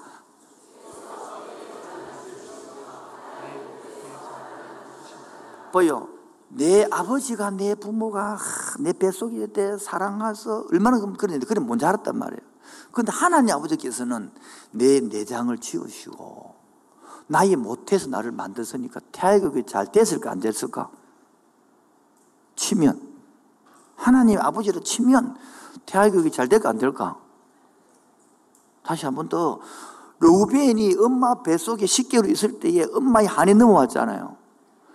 보여. 5.72 6.08
내 6.50 6.86
아버지가 6.92 7.50
내 7.50 7.74
부모가 7.74 8.38
내 8.80 8.94
뱃속에 8.94 9.48
때 9.48 9.76
사랑해서 9.78 10.68
얼마나 10.72 11.00
그랬는데 11.00 11.48
그래 11.48 11.60
뭔지 11.60 11.84
알았단 11.84 12.16
말이에요. 12.16 12.53
그런데 12.94 13.12
하나님 13.12 13.56
아버지께서는 13.56 14.32
내 14.72 15.00
내장을 15.02 15.56
지우시고 15.58 16.56
나이 17.28 17.56
못해서 17.56 18.08
나를 18.08 18.32
만들었으니까 18.32 19.00
태아교육이 19.12 19.66
잘 19.66 19.92
됐을까 19.92 20.30
안 20.32 20.40
됐을까? 20.40 20.90
치면 22.56 23.02
하나님 23.96 24.40
아버지로 24.40 24.82
치면 24.82 25.36
태아교육이 25.88 26.32
잘 26.32 26.48
될까 26.48 26.70
안 26.70 26.78
될까? 26.78 27.18
다시 28.84 29.06
한 29.06 29.16
번 29.16 29.28
더 29.28 29.60
루벤이 30.20 30.96
엄마 31.00 31.42
뱃속에 31.42 31.86
10개월 31.86 32.30
있을 32.30 32.60
때에 32.60 32.86
엄마의 32.94 33.28
한이 33.28 33.56
넘어왔잖아요. 33.56 34.38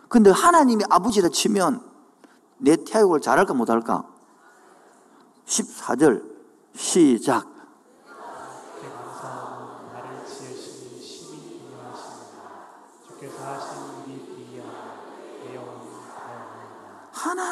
근데 0.08 0.30
하나님이 0.30 0.84
아버지라 0.88 1.28
치면 1.30 1.82
내 2.58 2.76
태육을 2.76 3.20
잘할까 3.20 3.54
못할까? 3.54 4.04
14절 5.46 6.22
시작 6.76 7.57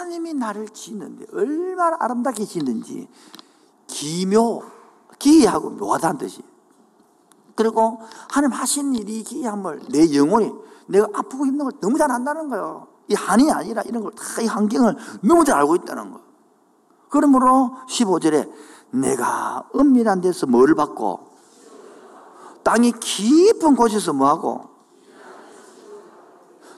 하나님이 0.07 0.35
나를 0.35 0.69
짓는데 0.69 1.27
얼마나 1.33 1.97
아름답게 1.99 2.45
짓는지 2.45 3.09
기묘, 3.89 4.63
기이하고 5.19 5.71
묘하다는 5.71 6.19
뜻이. 6.19 6.43
그리고 7.57 8.01
하나님 8.31 8.57
하신 8.57 8.95
일이 8.95 9.23
기이함을 9.25 9.83
내 9.91 10.15
영혼이 10.15 10.53
내가 10.87 11.09
아프고 11.13 11.47
힘든 11.47 11.65
걸 11.65 11.73
너무 11.81 11.99
잘 11.99 12.11
안다는 12.11 12.49
거예요. 12.49 12.87
이 13.09 13.15
한이 13.15 13.51
아니라 13.51 13.83
이런 13.83 14.03
걸 14.03 14.13
다 14.13 14.43
이 14.43 14.47
환경을 14.47 14.97
너무 15.23 15.45
잘 15.45 15.59
알고 15.59 15.77
있다는 15.77 16.13
거예요. 16.13 16.27
그러므로 17.09 17.77
15절에 17.89 18.51
내가 18.93 19.69
은밀한 19.75 20.21
데서 20.21 20.47
뭐를 20.47 20.75
받고 20.77 21.31
땅이 22.63 22.93
깊은 22.93 23.75
곳에서 23.75 24.13
뭐하고 24.13 24.69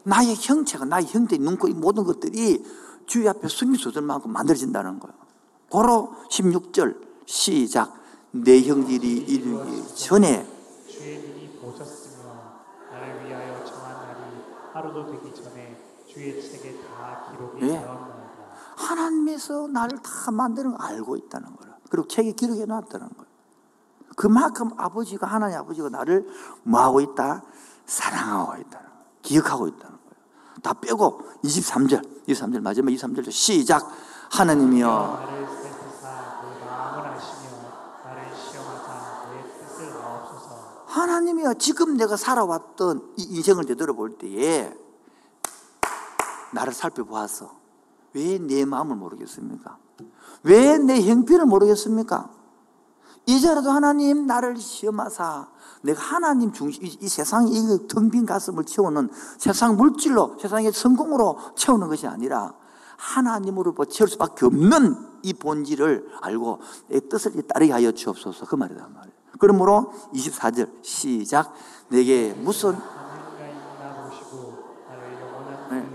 나의 0.05 0.35
형체가 0.39 0.87
나의 0.87 1.07
형태, 1.07 1.37
눈코 1.37 1.69
이 1.69 1.75
모든 1.75 2.05
것들이 2.05 2.65
주의 3.09 3.27
앞에 3.27 3.49
숨기소설만큼 3.49 4.31
만들어진다는 4.31 5.01
거예요. 5.01 5.15
고로 5.71 6.15
16절 6.31 7.09
시작 7.27 7.93
내 8.31 8.63
형질이 8.63 9.17
이르기 9.17 9.95
전에 9.97 10.47
주의 10.87 11.19
눈이 11.19 11.59
보셨으며 11.59 12.33
나를 12.93 13.27
위하여 13.27 13.65
정한 13.65 13.97
날이 14.07 14.21
하루도 14.73 15.11
되기 15.11 15.35
전에 15.35 15.77
주의 16.07 16.41
책에 16.41 16.81
다 16.83 17.33
기록이 17.33 17.61
네. 17.63 17.81
되었나이다. 17.81 18.19
하나님에서 18.77 19.67
나를 19.69 19.99
다 20.03 20.31
만드는 20.31 20.77
걸 20.77 20.81
알고 20.81 21.17
있다는 21.17 21.57
거예요. 21.57 21.75
그리고 21.91 22.07
책에 22.07 22.33
기록해 22.33 22.67
놨다는 22.67 23.09
거예요. 23.09 23.29
그만큼 24.17 24.71
아버지가 24.77 25.27
하나님 25.27 25.59
아버지가 25.59 25.89
나를 25.89 26.29
뭐하고 26.65 27.01
있다? 27.01 27.43
사랑하고 27.87 28.61
있다는 28.61 28.87
거예요. 28.87 29.05
기억하고 29.23 29.69
있다는 29.69 29.87
거예요. 29.87 29.98
다 30.63 30.75
빼고 30.75 31.21
23절, 31.45 32.27
23절 32.29 32.61
마지막 32.61 32.91
23절 32.91 33.31
시작 33.31 33.89
하나님이여. 34.31 34.89
하나님이여 40.87 41.55
지금 41.55 41.97
내가 41.97 42.17
살아왔던 42.17 43.15
이 43.17 43.23
인생을 43.37 43.67
되돌아볼 43.67 44.19
때에 44.19 44.73
나를 46.53 46.73
살펴보아서 46.73 47.57
왜내 48.15 48.65
마음을 48.65 48.97
모르겠습니까? 48.97 49.79
왜 50.43 50.79
내 50.79 51.03
형편을 51.03 51.45
모르겠습니까? 51.47 52.31
이제라도 53.29 53.71
하나님 53.71 54.27
나를 54.27 54.57
시험하사 54.57 55.49
내가 55.83 56.01
하나님 56.01 56.51
중심 56.51 56.87
이, 56.87 56.97
이 56.99 57.09
세상 57.09 57.47
이 57.47 57.87
텅빈 57.87 58.25
가슴을 58.25 58.65
채우는 58.65 59.11
세상 59.37 59.77
물질로 59.77 60.39
세상의 60.41 60.73
성공으로 60.73 61.39
채우는 61.55 61.89
것이 61.89 62.07
아니라 62.07 62.55
하나님으로 62.97 63.75
채울 63.85 64.09
수밖에 64.09 64.47
없는 64.47 64.97
이 65.23 65.35
본질을 65.35 66.09
알고 66.23 66.61
내 66.89 67.01
뜻을 67.01 67.43
따르게 67.43 67.71
하여 67.71 67.93
주옵소서 67.93 68.47
그 68.47 68.57
말이다 68.57 68.89
말이에요. 68.89 69.19
그러므로 69.39 69.93
24절 70.15 70.83
시작 70.83 71.53
내게 71.89 72.33
무슨 72.33 72.79
영원한 75.21 75.69
네. 75.71 75.87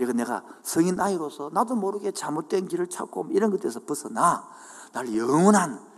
이거 0.00 0.12
내가 0.12 0.42
성인 0.62 0.96
나이로서 0.96 1.48
나도 1.54 1.76
모르게 1.76 2.10
잘못된 2.10 2.68
길을 2.68 2.88
찾고 2.88 3.28
이런 3.30 3.50
것에서 3.50 3.80
벗어나 3.80 4.46
나를 4.92 5.16
영원한 5.16 5.93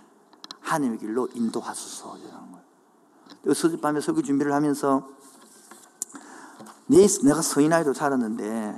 하나님의 0.66 0.98
길로 0.98 1.28
인도하소서 1.32 2.18
이라는 2.18 2.52
거예요. 2.52 3.54
수집밤에 3.54 4.00
설교 4.00 4.22
준비를 4.22 4.52
하면서 4.52 5.08
내- 6.86 7.06
내가 7.24 7.40
성인 7.42 7.70
나이로 7.70 7.94
살았는데 7.94 8.76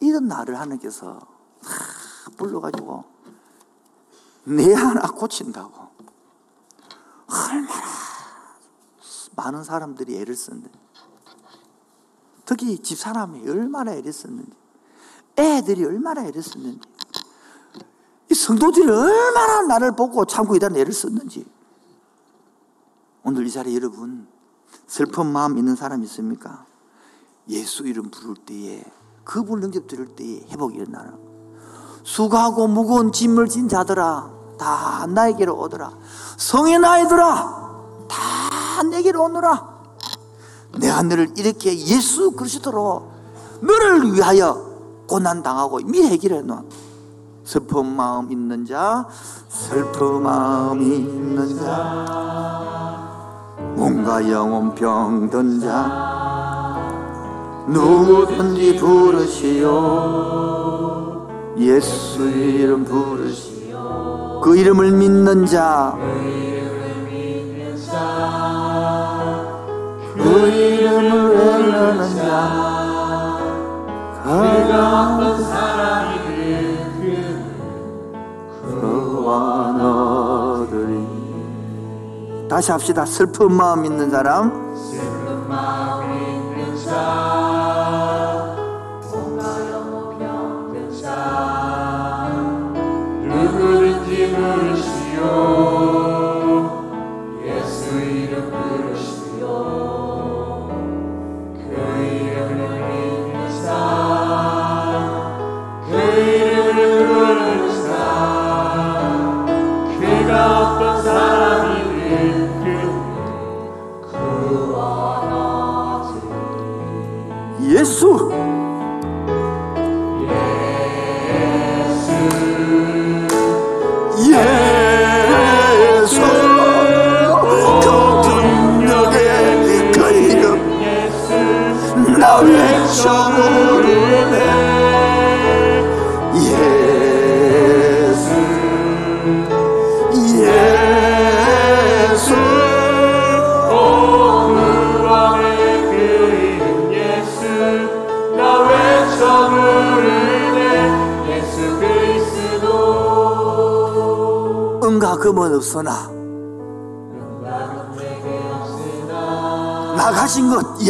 이런 0.00 0.26
나를 0.26 0.56
하나님께서 0.58 1.20
다 1.20 2.30
불러가지고 2.36 3.04
내 4.44 4.72
하나 4.74 5.02
고친다고. 5.02 5.92
얼마나 7.28 7.82
많은 9.36 9.62
사람들이 9.64 10.16
애를 10.18 10.34
썼는데. 10.34 10.70
특히 12.44 12.78
집사람이 12.78 13.48
얼마나 13.48 13.92
애를 13.94 14.12
썼는지, 14.12 14.52
애들이 15.38 15.84
얼마나 15.84 16.26
애를 16.26 16.42
썼는지, 16.42 16.80
이 18.32 18.34
성도들이 18.34 18.90
얼마나 18.90 19.60
나를 19.60 19.94
보고 19.94 20.24
참고 20.24 20.56
있다는 20.56 20.80
애를 20.80 20.94
썼는지. 20.94 21.44
오늘 23.24 23.46
이 23.46 23.50
자리에 23.50 23.76
여러분, 23.76 24.26
슬픈 24.86 25.26
마음 25.26 25.58
있는 25.58 25.76
사람 25.76 26.02
있습니까? 26.04 26.64
예수 27.50 27.86
이름 27.86 28.10
부를 28.10 28.34
때에, 28.36 28.82
그분 29.22 29.60
능력 29.60 29.86
들을 29.86 30.06
때에 30.16 30.46
회복이 30.48 30.76
일어나는. 30.76 31.12
수고하고 32.04 32.68
무거운 32.68 33.12
짐을 33.12 33.48
진 33.48 33.68
자들아, 33.68 34.30
다 34.58 35.06
나에게로 35.06 35.54
오더라. 35.54 35.92
성인 36.38 36.86
아이들아, 36.86 38.06
다 38.08 38.82
내게로 38.84 39.24
오너라. 39.24 39.82
내가 40.80 41.02
너를 41.02 41.34
이렇게 41.36 41.76
예수 41.76 42.30
그리스도로 42.30 43.12
너를 43.60 44.10
위하여 44.14 44.72
고난 45.06 45.42
당하고 45.42 45.80
미리 45.84 46.06
해결해 46.06 46.40
놓은 46.40 46.66
슬픈 47.52 47.84
마음 47.84 48.32
있는 48.32 48.64
자, 48.64 49.06
슬픈 49.50 50.22
마음이 50.22 50.86
있는 50.86 51.54
자, 51.58 52.98
몸과 53.76 54.26
영혼 54.30 54.74
병든 54.74 55.60
자, 55.60 56.78
누구든지 57.68 58.76
부르시오. 58.78 59.68
예수 61.58 62.26
이름 62.30 62.86
부르시오. 62.86 64.40
그 64.42 64.56
이름을 64.56 64.92
믿는 64.92 65.44
자, 65.44 65.94
그 70.16 70.48
이름을 70.48 71.36
외우는 71.36 72.16
자. 72.16 72.72
그가 74.24 75.16
어떤 75.18 75.71
그와 79.32 79.72
너들이. 79.72 81.06
다시 82.48 82.70
합시다. 82.70 83.06
슬픈 83.06 83.50
마음 83.52 83.84
있는 83.86 84.10
사람. 84.10 84.60
누구든지 93.24 94.36
부르시오 94.36 95.71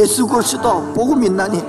예수 0.03 0.27
그리스도 0.27 0.83
복음 0.95 1.23
있나니 1.23 1.63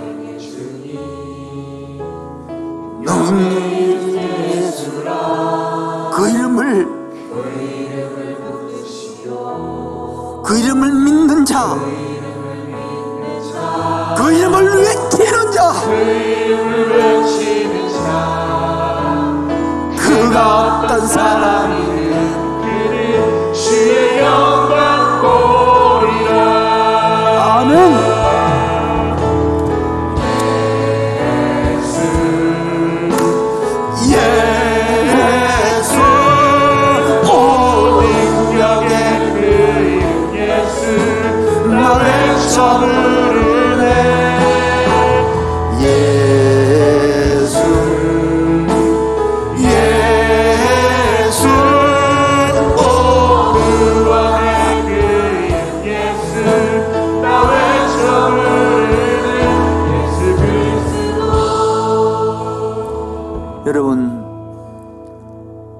여러분 63.73 64.21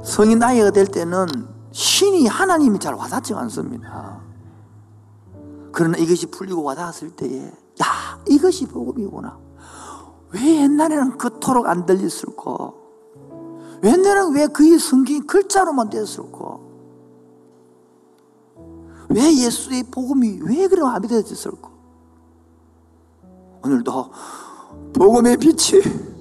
성인 0.04 0.40
나이가 0.40 0.72
될 0.72 0.88
때는 0.88 1.28
신이 1.72 2.26
하나님이 2.26 2.80
잘 2.80 2.96
와닿지 2.96 3.36
않습니다. 3.36 4.20
그러나 5.72 6.00
이것이 6.00 6.26
풀리고 6.26 6.64
와닿았을 6.64 7.12
때에 7.12 7.46
야 7.46 8.20
이것이 8.28 8.66
복음이구나. 8.66 9.38
왜 10.32 10.64
옛날에는 10.64 11.20
그토록 11.20 11.68
안 11.68 11.86
들렸을까? 11.86 12.74
옛날에는 13.84 14.34
왜 14.34 14.48
그의 14.48 14.80
성경이 14.80 15.20
글자로만 15.22 15.92
됐을까? 15.92 16.58
왜 19.10 19.38
예수의 19.38 19.84
복음이 19.92 20.40
왜 20.42 20.68
그렇게 20.68 20.90
안 20.90 21.00
믿어졌을까? 21.04 21.70
오늘도 23.64 24.12
복음의 24.94 25.38
빛이 25.38 26.13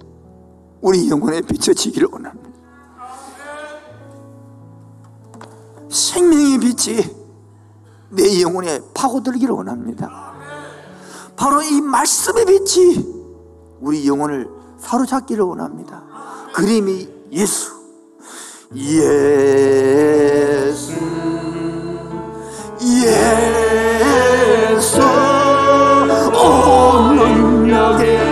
우리 0.82 1.08
영혼에 1.08 1.40
비춰지기를 1.40 2.08
원합니다. 2.10 2.50
생명의 5.88 6.58
빛이 6.58 7.00
내 8.10 8.42
영혼에 8.42 8.80
파고들기를 8.92 9.54
원합니다. 9.54 10.32
바로 11.36 11.62
이 11.62 11.80
말씀의 11.80 12.44
빛이 12.46 13.06
우리 13.80 14.06
영혼을 14.08 14.48
사로잡기를 14.78 15.44
원합니다. 15.44 16.02
그림이 16.52 17.08
예수. 17.30 17.70
예수. 18.74 19.32
예수. 22.80 23.82
오 26.34 27.12
능력의 27.12 28.31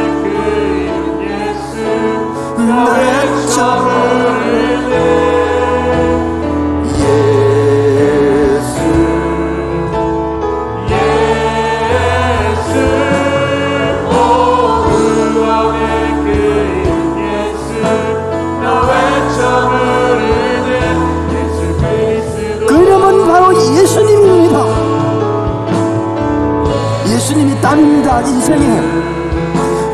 예수님이 27.31 27.61
답입니다. 27.61 28.21
인생에 28.23 28.65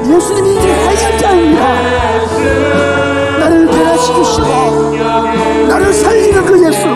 예수님이 0.09 0.51
인생 0.55 0.71
해결자입니다. 0.71 1.96
변화시키시고 4.17 5.67
나를 5.69 5.93
살리는 5.93 6.45
그 6.45 6.67
예수. 6.67 6.87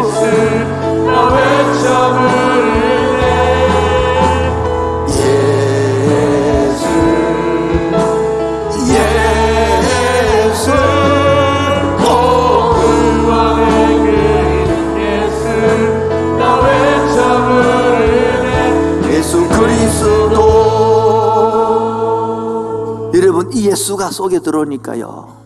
예수가 23.71 24.11
속에 24.11 24.41
들어오니까요 24.41 25.40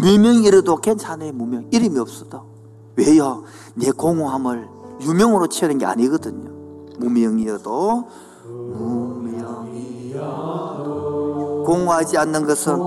무명이라도 0.00 0.76
괜찮아요 0.76 1.32
무명. 1.32 1.66
이름이 1.70 1.98
없어도. 1.98 2.42
왜요? 2.96 3.44
내 3.74 3.90
공허함을 3.90 4.68
유명으로 5.02 5.48
채우는 5.48 5.78
게 5.78 5.86
아니거든요. 5.86 6.50
무명이어도. 6.98 8.04
무명이어도. 8.44 9.56
공허하지 11.66 12.16
않는 12.18 12.46
것은 12.46 12.74
예수 12.74 12.82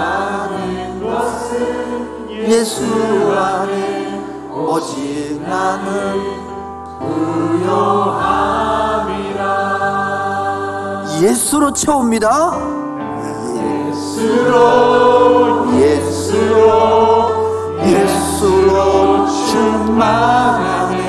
않은 0.00 1.02
것은 1.02 2.30
예수 2.30 2.84
안에 3.36 4.20
오직 4.50 5.40
나는 5.42 6.40
예수로 11.20 11.72
채웁니다. 11.74 12.28
예수로 13.90 14.58
예수로 15.78 17.28
예수로 17.84 19.26
충만하네. 19.28 21.00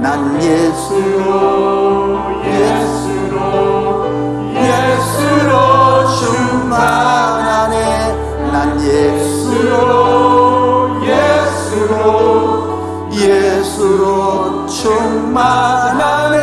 난 0.00 0.42
예수로 0.42 2.18
예수로 2.44 3.36
예수로 4.56 6.08
난 6.16 7.17
예수로 8.98 10.90
예수로 11.02 11.98
예수로 13.12 14.66
충만하네. 14.66 16.38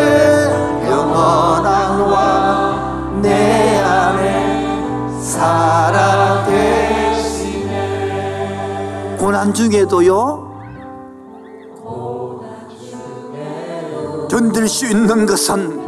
영원한 0.89 1.99
왕 2.01 2.75
내 3.21 3.77
안에 3.79 5.09
살아 5.19 6.45
계시네. 6.45 7.73
고난 9.19 9.53
중에도요 9.53 10.45
견딜 14.29 14.67
수 14.67 14.85
있는 14.85 15.25
것은 15.25 15.83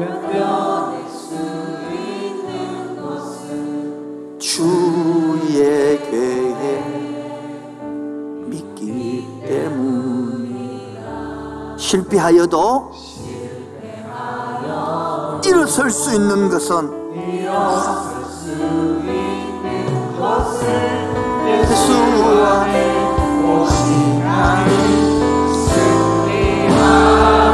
실패하여도 11.88 12.92
일어설 15.46 15.90
수 15.90 16.14
있는 16.14 16.50
것은 16.50 16.92
예수 21.48 21.94
안에 22.44 22.76
오직 23.46 24.20
나는 24.20 24.68
예수로 25.50 27.47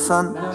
Hasan. 0.00 0.49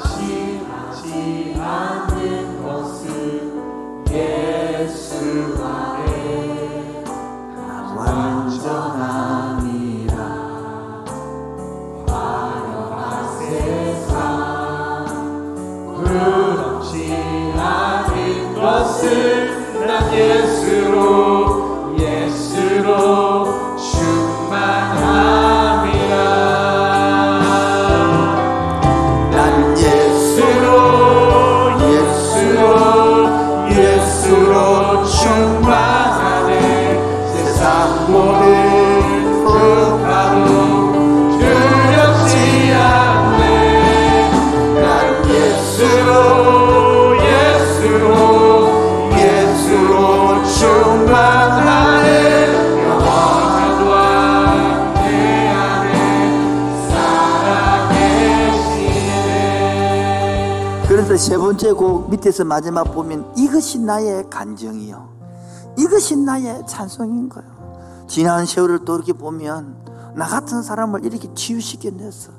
그래서 61.15 61.29
세 61.29 61.37
번째 61.37 61.71
곡 61.71 62.09
밑에서 62.09 62.43
마지막 62.43 62.83
보면 62.93 63.31
이것이 63.37 63.79
나의 63.79 64.29
간정이요. 64.29 65.73
이것이 65.77 66.17
나의 66.17 66.63
찬송인 66.67 67.29
거예요. 67.29 68.05
지난 68.05 68.45
세월을 68.45 68.83
또 68.83 68.95
이렇게 68.95 69.13
보면 69.13 69.77
나 70.13 70.25
같은 70.25 70.61
사람을 70.61 71.05
이렇게 71.05 71.33
치유시켜냈어. 71.33 72.33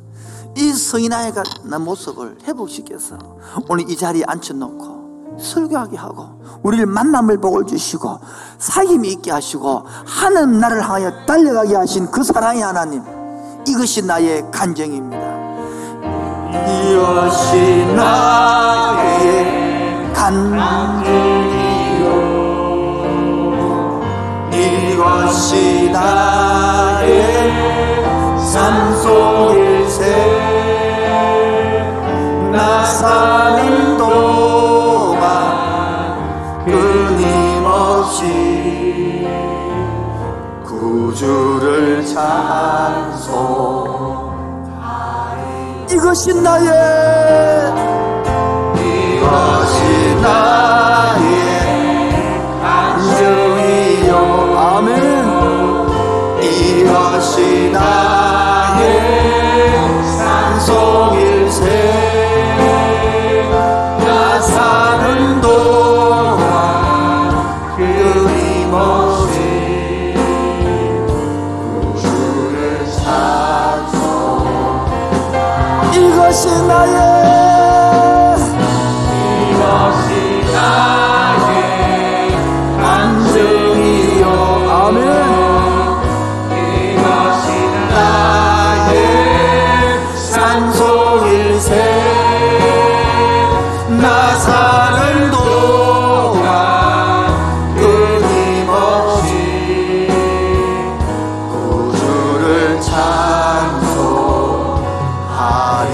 이 0.59 0.75
성인아이가 0.75 1.43
나 1.65 1.79
모습을 1.79 2.37
회복시켜서 2.45 3.17
오늘 3.67 3.89
이 3.89 3.97
자리에 3.97 4.25
앉혀놓고 4.27 5.39
설교하게 5.41 5.97
하고 5.97 6.43
우리를 6.63 6.85
만남을 6.85 7.39
복을 7.39 7.65
주시고 7.65 8.19
사귐이 8.59 9.07
있게 9.07 9.31
하시고 9.31 9.85
하는 10.05 10.59
나를 10.59 10.83
향하여 10.83 11.25
달려가게 11.25 11.77
하신 11.77 12.11
그 12.11 12.23
사랑의 12.23 12.63
하나님 12.63 13.03
이것이 13.67 14.05
나의 14.05 14.51
간정입니다. 14.51 15.36
이것이 16.69 17.87
나의 17.95 19.03
간증이요. 20.13 22.07
이것이 24.53 25.91
나의 25.93 27.53
산소일세. 28.39 30.01
나 32.53 32.85
사는 32.85 33.97
동안 33.99 35.25
끊임없이 36.65 38.23
구주를 40.65 42.05
찬송 42.07 43.16
이것이 45.97 46.35
나의 46.35 46.69
이것이 48.77 50.15
나의 50.21 50.66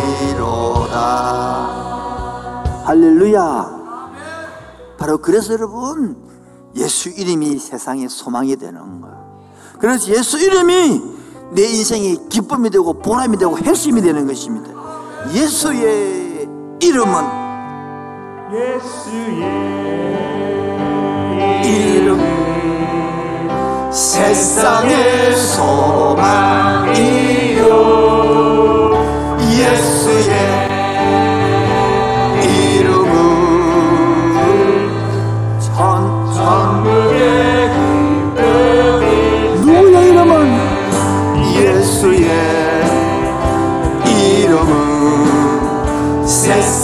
찬송하리로다 0.03 0.98
할렐루야. 2.84 3.82
바로 4.98 5.18
그래서 5.18 5.53
여러분 5.53 6.16
예수 6.76 7.09
이름이 7.09 7.59
세상의 7.59 8.09
소망이 8.09 8.57
되는 8.57 9.00
거예요. 9.00 9.22
그래서 9.78 10.09
예수 10.09 10.38
이름이 10.38 11.03
내 11.53 11.62
인생의 11.62 12.28
기쁨이 12.28 12.70
되고 12.70 12.92
보람이 12.94 13.36
되고 13.36 13.57
핵심이 13.59 14.00
되는 14.03 14.26
것입니다. 14.26 14.70
예수의 15.32 16.48
이름은 16.80 17.24
예수의 18.53 19.42
이름 21.64 22.20
세상의 23.92 25.36
소망이 25.36 27.11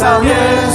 세상의 0.09 0.71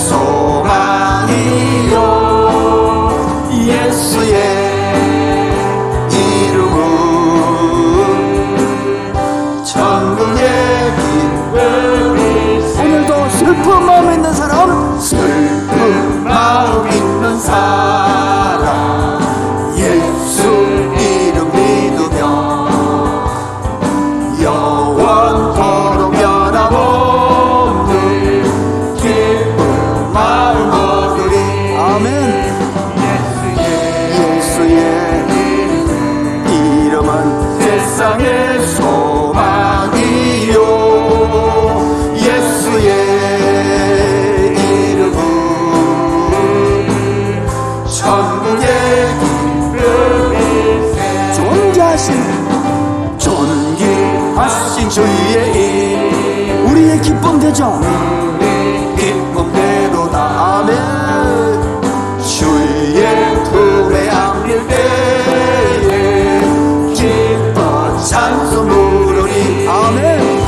그저 57.53 57.79
님이 57.79 58.95
기쁨대로 58.95 60.07
나아멘 60.07 60.75
주의 62.19 63.05
품에 63.43 64.09
안길 64.09 64.67
때에 64.67 66.39
기뻐 66.95 67.95
찬송 67.99 68.67
부르니 68.67 69.67
아멘. 69.67 70.41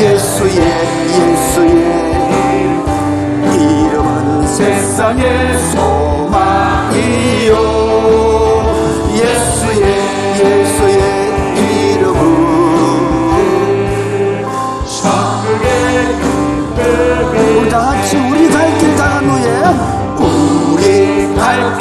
예수의 0.00 0.56
예수의 1.12 1.76
이름은 3.52 4.46
세상에 4.46 5.58
소 5.58 5.95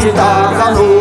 갈길다 0.05 0.94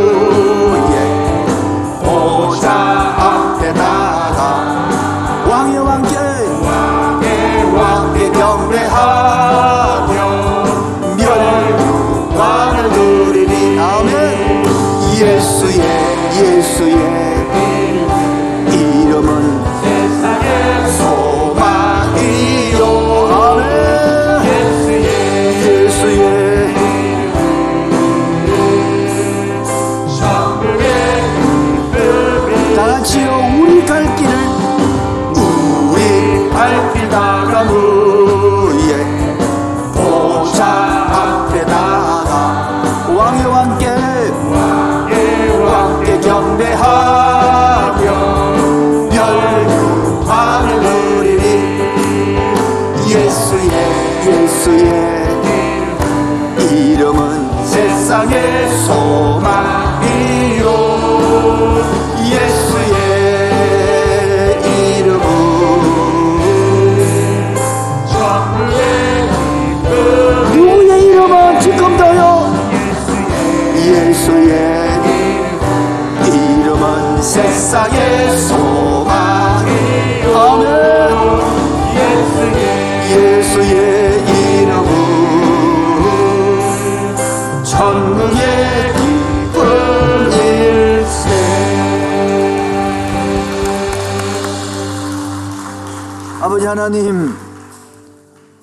하나님 96.85 97.30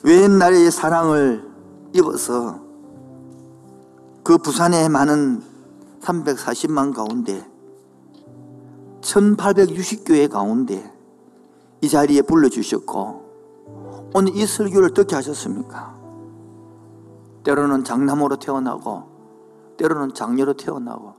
외인 0.03 0.38
나라의 0.38 0.69
사랑을 0.69 1.43
입어서 1.91 2.59
그 4.22 4.38
부산의 4.38 4.89
많은 4.89 5.41
340만 6.01 6.93
가운데 6.93 7.43
1860교회 9.01 10.30
가운데 10.30 10.93
이 11.82 11.89
자리에 11.89 12.22
불러주셨고 12.22 14.11
오늘 14.13 14.36
이 14.36 14.45
설교를 14.45 14.91
어떻게 14.91 15.15
하셨습니까? 15.15 15.99
때로는 17.43 17.84
장남으로 17.84 18.36
태어나고 18.36 19.03
때로는 19.78 20.13
장녀로 20.13 20.53
태어나고 20.53 21.15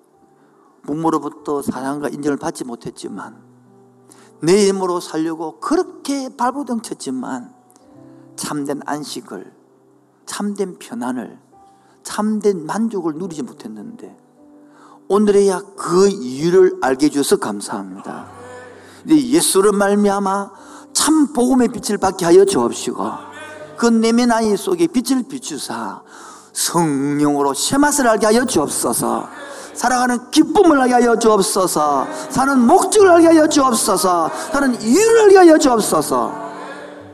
부모로부터 0.82 1.62
사랑과 1.62 2.08
인정을 2.10 2.36
받지 2.36 2.62
못했지만 2.62 3.51
내 4.42 4.66
힘으로 4.68 5.00
살려고 5.00 5.60
그렇게 5.60 6.28
발버둥쳤지만 6.36 7.54
참된 8.34 8.80
안식을 8.84 9.52
참된 10.26 10.78
편안을 10.78 11.38
참된 12.02 12.66
만족을 12.66 13.14
누리지 13.14 13.42
못했는데 13.42 14.16
오늘에야 15.08 15.62
그 15.76 16.08
이유를 16.08 16.78
알게 16.80 17.06
해주셔서 17.06 17.36
감사합니다. 17.40 18.26
이제 19.04 19.28
예수를 19.28 19.72
말미암아 19.72 20.50
참 20.92 21.32
복음의 21.32 21.68
빛을 21.68 21.98
받게 21.98 22.24
하여 22.24 22.44
주옵시고 22.44 23.10
그 23.76 23.86
내면 23.86 24.32
아이 24.32 24.56
속에 24.56 24.88
빛을 24.88 25.24
비추사 25.28 26.02
성령으로 26.52 27.54
쇠맛을 27.54 28.08
알게 28.08 28.26
하여 28.26 28.44
주옵소서 28.44 29.28
살아가는 29.74 30.30
기쁨을 30.30 30.80
알게 30.80 30.94
하여 30.94 31.18
주옵소서. 31.18 32.06
사는 32.30 32.58
목적을 32.60 33.08
알게 33.10 33.26
하여 33.28 33.48
주옵소서. 33.48 34.30
사는 34.52 34.80
이유를 34.80 35.20
알게 35.22 35.36
하여 35.38 35.58
주옵소서. 35.58 36.52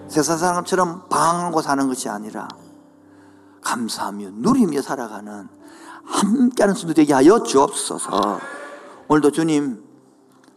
세상 0.09 0.39
사람처럼 0.39 1.09
방황하고 1.09 1.61
사는 1.63 1.87
것이 1.87 2.09
아니라 2.09 2.49
감사하며 3.63 4.31
누리며 4.35 4.83
살아가는 4.83 5.49
함께하는 6.05 6.75
순도 6.75 6.95
되게 6.95 7.13
하여 7.13 7.43
주옵소서. 7.43 8.41
오늘도 9.09 9.31
주님 9.31 9.85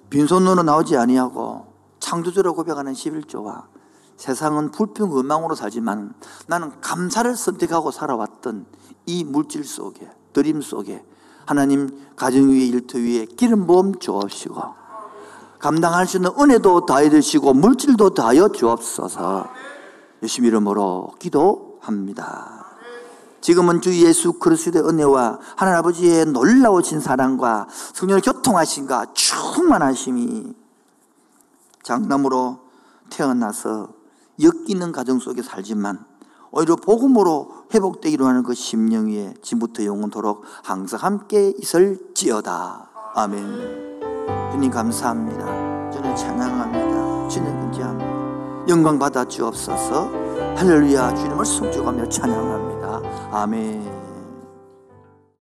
빈손으로 0.09 0.63
나오지 0.63 0.97
아니하고 0.97 1.67
창조주로 1.99 2.53
고백하는 2.53 2.93
11조와 2.93 3.63
세상은 4.17 4.71
불평 4.71 5.17
음망으로 5.17 5.55
살지만 5.55 6.13
나는 6.47 6.79
감사를 6.81 7.35
선택하고 7.35 7.91
살아왔던 7.91 8.65
이 9.05 9.23
물질 9.23 9.63
속에 9.63 10.09
드림 10.33 10.61
속에 10.61 11.03
하나님 11.51 11.89
가정 12.15 12.49
위에 12.49 12.65
일터 12.67 12.97
위에 12.97 13.25
기름 13.25 13.67
부음 13.67 13.99
주옵시고 13.99 14.55
감당할 15.59 16.07
수 16.07 16.15
있는 16.15 16.31
은혜도 16.39 16.85
더해 16.85 17.09
주시고 17.09 17.53
물질도 17.53 18.11
더하여 18.11 18.47
주옵소서 18.47 19.49
예수 20.23 20.41
이름으로 20.45 21.11
기도합니다. 21.19 22.65
지금은 23.41 23.81
주 23.81 23.93
예수 24.01 24.33
그리스도의 24.33 24.87
은혜와 24.87 25.39
하나님 25.57 25.79
아버지의 25.79 26.27
놀라우신 26.27 27.01
사랑과 27.01 27.67
성령의 27.95 28.21
교통하심과 28.21 29.07
충만하심이 29.13 30.53
장남으로 31.83 32.59
태어나서 33.09 33.89
엮이는 34.41 34.93
가정 34.93 35.19
속에 35.19 35.41
살지만 35.41 36.10
오히려 36.51 36.75
복음으로 36.75 37.65
회복되기로 37.73 38.25
하는 38.25 38.43
그 38.43 38.53
심령 38.53 39.07
위에 39.07 39.33
지금부터 39.41 39.85
영원토록 39.85 40.43
항상 40.63 40.99
함께 41.01 41.53
있을지어다. 41.57 42.89
아멘. 43.15 44.51
주님 44.51 44.69
감사합니다. 44.69 45.91
주님 45.91 46.15
찬양합니다. 46.15 47.27
주님 47.29 47.59
긍지합니다. 47.59 48.67
영광 48.67 48.99
받아 48.99 49.25
주옵소서. 49.25 50.09
할렐루야 50.55 51.15
주님을 51.15 51.45
성주하며 51.45 52.09
찬양합니다. 52.09 53.01
아멘. 53.31 54.00